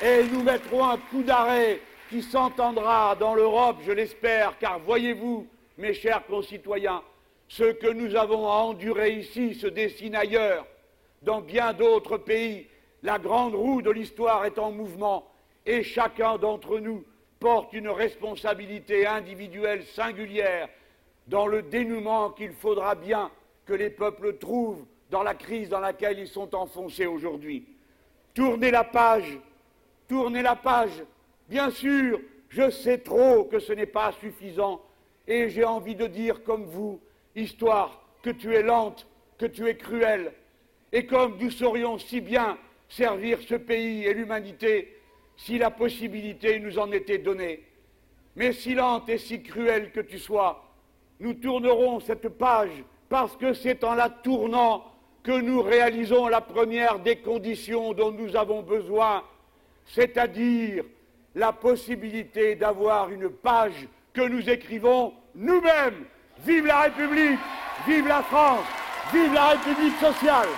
Et 0.00 0.22
nous 0.24 0.42
mettrons 0.44 0.84
un 0.84 0.96
coup 0.96 1.22
d'arrêt 1.24 1.80
qui 2.08 2.22
s'entendra 2.22 3.16
dans 3.16 3.34
l'Europe, 3.34 3.78
je 3.84 3.90
l'espère, 3.90 4.56
car 4.58 4.78
voyez-vous, 4.78 5.48
mes 5.76 5.92
chers 5.92 6.24
concitoyens, 6.26 7.02
ce 7.48 7.64
que 7.64 7.88
nous 7.88 8.14
avons 8.14 8.46
à 8.46 8.56
endurer 8.56 9.10
ici 9.10 9.54
se 9.54 9.66
dessine 9.66 10.14
ailleurs, 10.14 10.66
dans 11.22 11.40
bien 11.40 11.72
d'autres 11.72 12.16
pays. 12.16 12.68
La 13.02 13.18
grande 13.18 13.54
roue 13.54 13.82
de 13.82 13.90
l'histoire 13.90 14.44
est 14.44 14.58
en 14.58 14.70
mouvement 14.70 15.28
et 15.66 15.82
chacun 15.82 16.38
d'entre 16.38 16.78
nous 16.78 17.04
porte 17.40 17.72
une 17.72 17.88
responsabilité 17.88 19.06
individuelle 19.06 19.84
singulière 19.84 20.68
dans 21.26 21.46
le 21.46 21.62
dénouement 21.62 22.30
qu'il 22.30 22.52
faudra 22.52 22.94
bien 22.94 23.30
que 23.66 23.74
les 23.74 23.90
peuples 23.90 24.38
trouvent 24.38 24.84
dans 25.10 25.22
la 25.22 25.34
crise 25.34 25.68
dans 25.68 25.80
laquelle 25.80 26.18
ils 26.18 26.28
sont 26.28 26.54
enfoncés 26.54 27.06
aujourd'hui. 27.06 27.66
Tournez 28.34 28.70
la 28.70 28.84
page, 28.84 29.38
tournez 30.08 30.42
la 30.42 30.56
page. 30.56 31.04
Bien 31.48 31.70
sûr, 31.70 32.20
je 32.48 32.70
sais 32.70 32.98
trop 32.98 33.44
que 33.44 33.58
ce 33.58 33.72
n'est 33.72 33.86
pas 33.86 34.12
suffisant 34.12 34.80
et 35.26 35.50
j'ai 35.50 35.64
envie 35.64 35.94
de 35.94 36.06
dire 36.06 36.42
comme 36.42 36.64
vous, 36.64 37.00
histoire, 37.36 38.02
que 38.22 38.30
tu 38.30 38.54
es 38.54 38.62
lente, 38.62 39.06
que 39.36 39.46
tu 39.46 39.68
es 39.68 39.76
cruelle, 39.76 40.32
et 40.92 41.06
comme 41.06 41.36
nous 41.38 41.50
saurions 41.50 41.98
si 41.98 42.20
bien 42.20 42.58
servir 42.88 43.38
ce 43.46 43.54
pays 43.54 44.04
et 44.04 44.14
l'humanité 44.14 44.94
si 45.36 45.58
la 45.58 45.70
possibilité 45.70 46.58
nous 46.58 46.78
en 46.78 46.90
était 46.90 47.18
donnée. 47.18 47.62
Mais 48.34 48.52
si 48.52 48.74
lente 48.74 49.08
et 49.08 49.18
si 49.18 49.42
cruelle 49.42 49.92
que 49.92 50.00
tu 50.00 50.18
sois, 50.18 50.64
nous 51.20 51.34
tournerons 51.34 52.00
cette 52.00 52.28
page 52.28 52.84
parce 53.08 53.36
que 53.36 53.52
c'est 53.52 53.84
en 53.84 53.94
la 53.94 54.10
tournant 54.10 54.84
que 55.22 55.40
nous 55.40 55.62
réalisons 55.62 56.28
la 56.28 56.40
première 56.40 56.98
des 56.98 57.16
conditions 57.16 57.92
dont 57.92 58.12
nous 58.12 58.36
avons 58.36 58.62
besoin, 58.62 59.22
c'est-à-dire 59.94 60.84
la 61.34 61.52
possibilité 61.52 62.54
d'avoir 62.54 63.10
une 63.10 63.28
page 63.28 63.88
que 64.12 64.22
nous 64.22 64.48
écrivons 64.48 65.14
nous-mêmes. 65.34 66.04
Vive 66.44 66.66
la 66.66 66.82
République, 66.82 67.38
vive 67.86 68.06
la 68.06 68.22
France, 68.22 68.64
vive 69.12 69.32
la 69.32 69.48
République 69.48 69.96
sociale. 69.98 70.48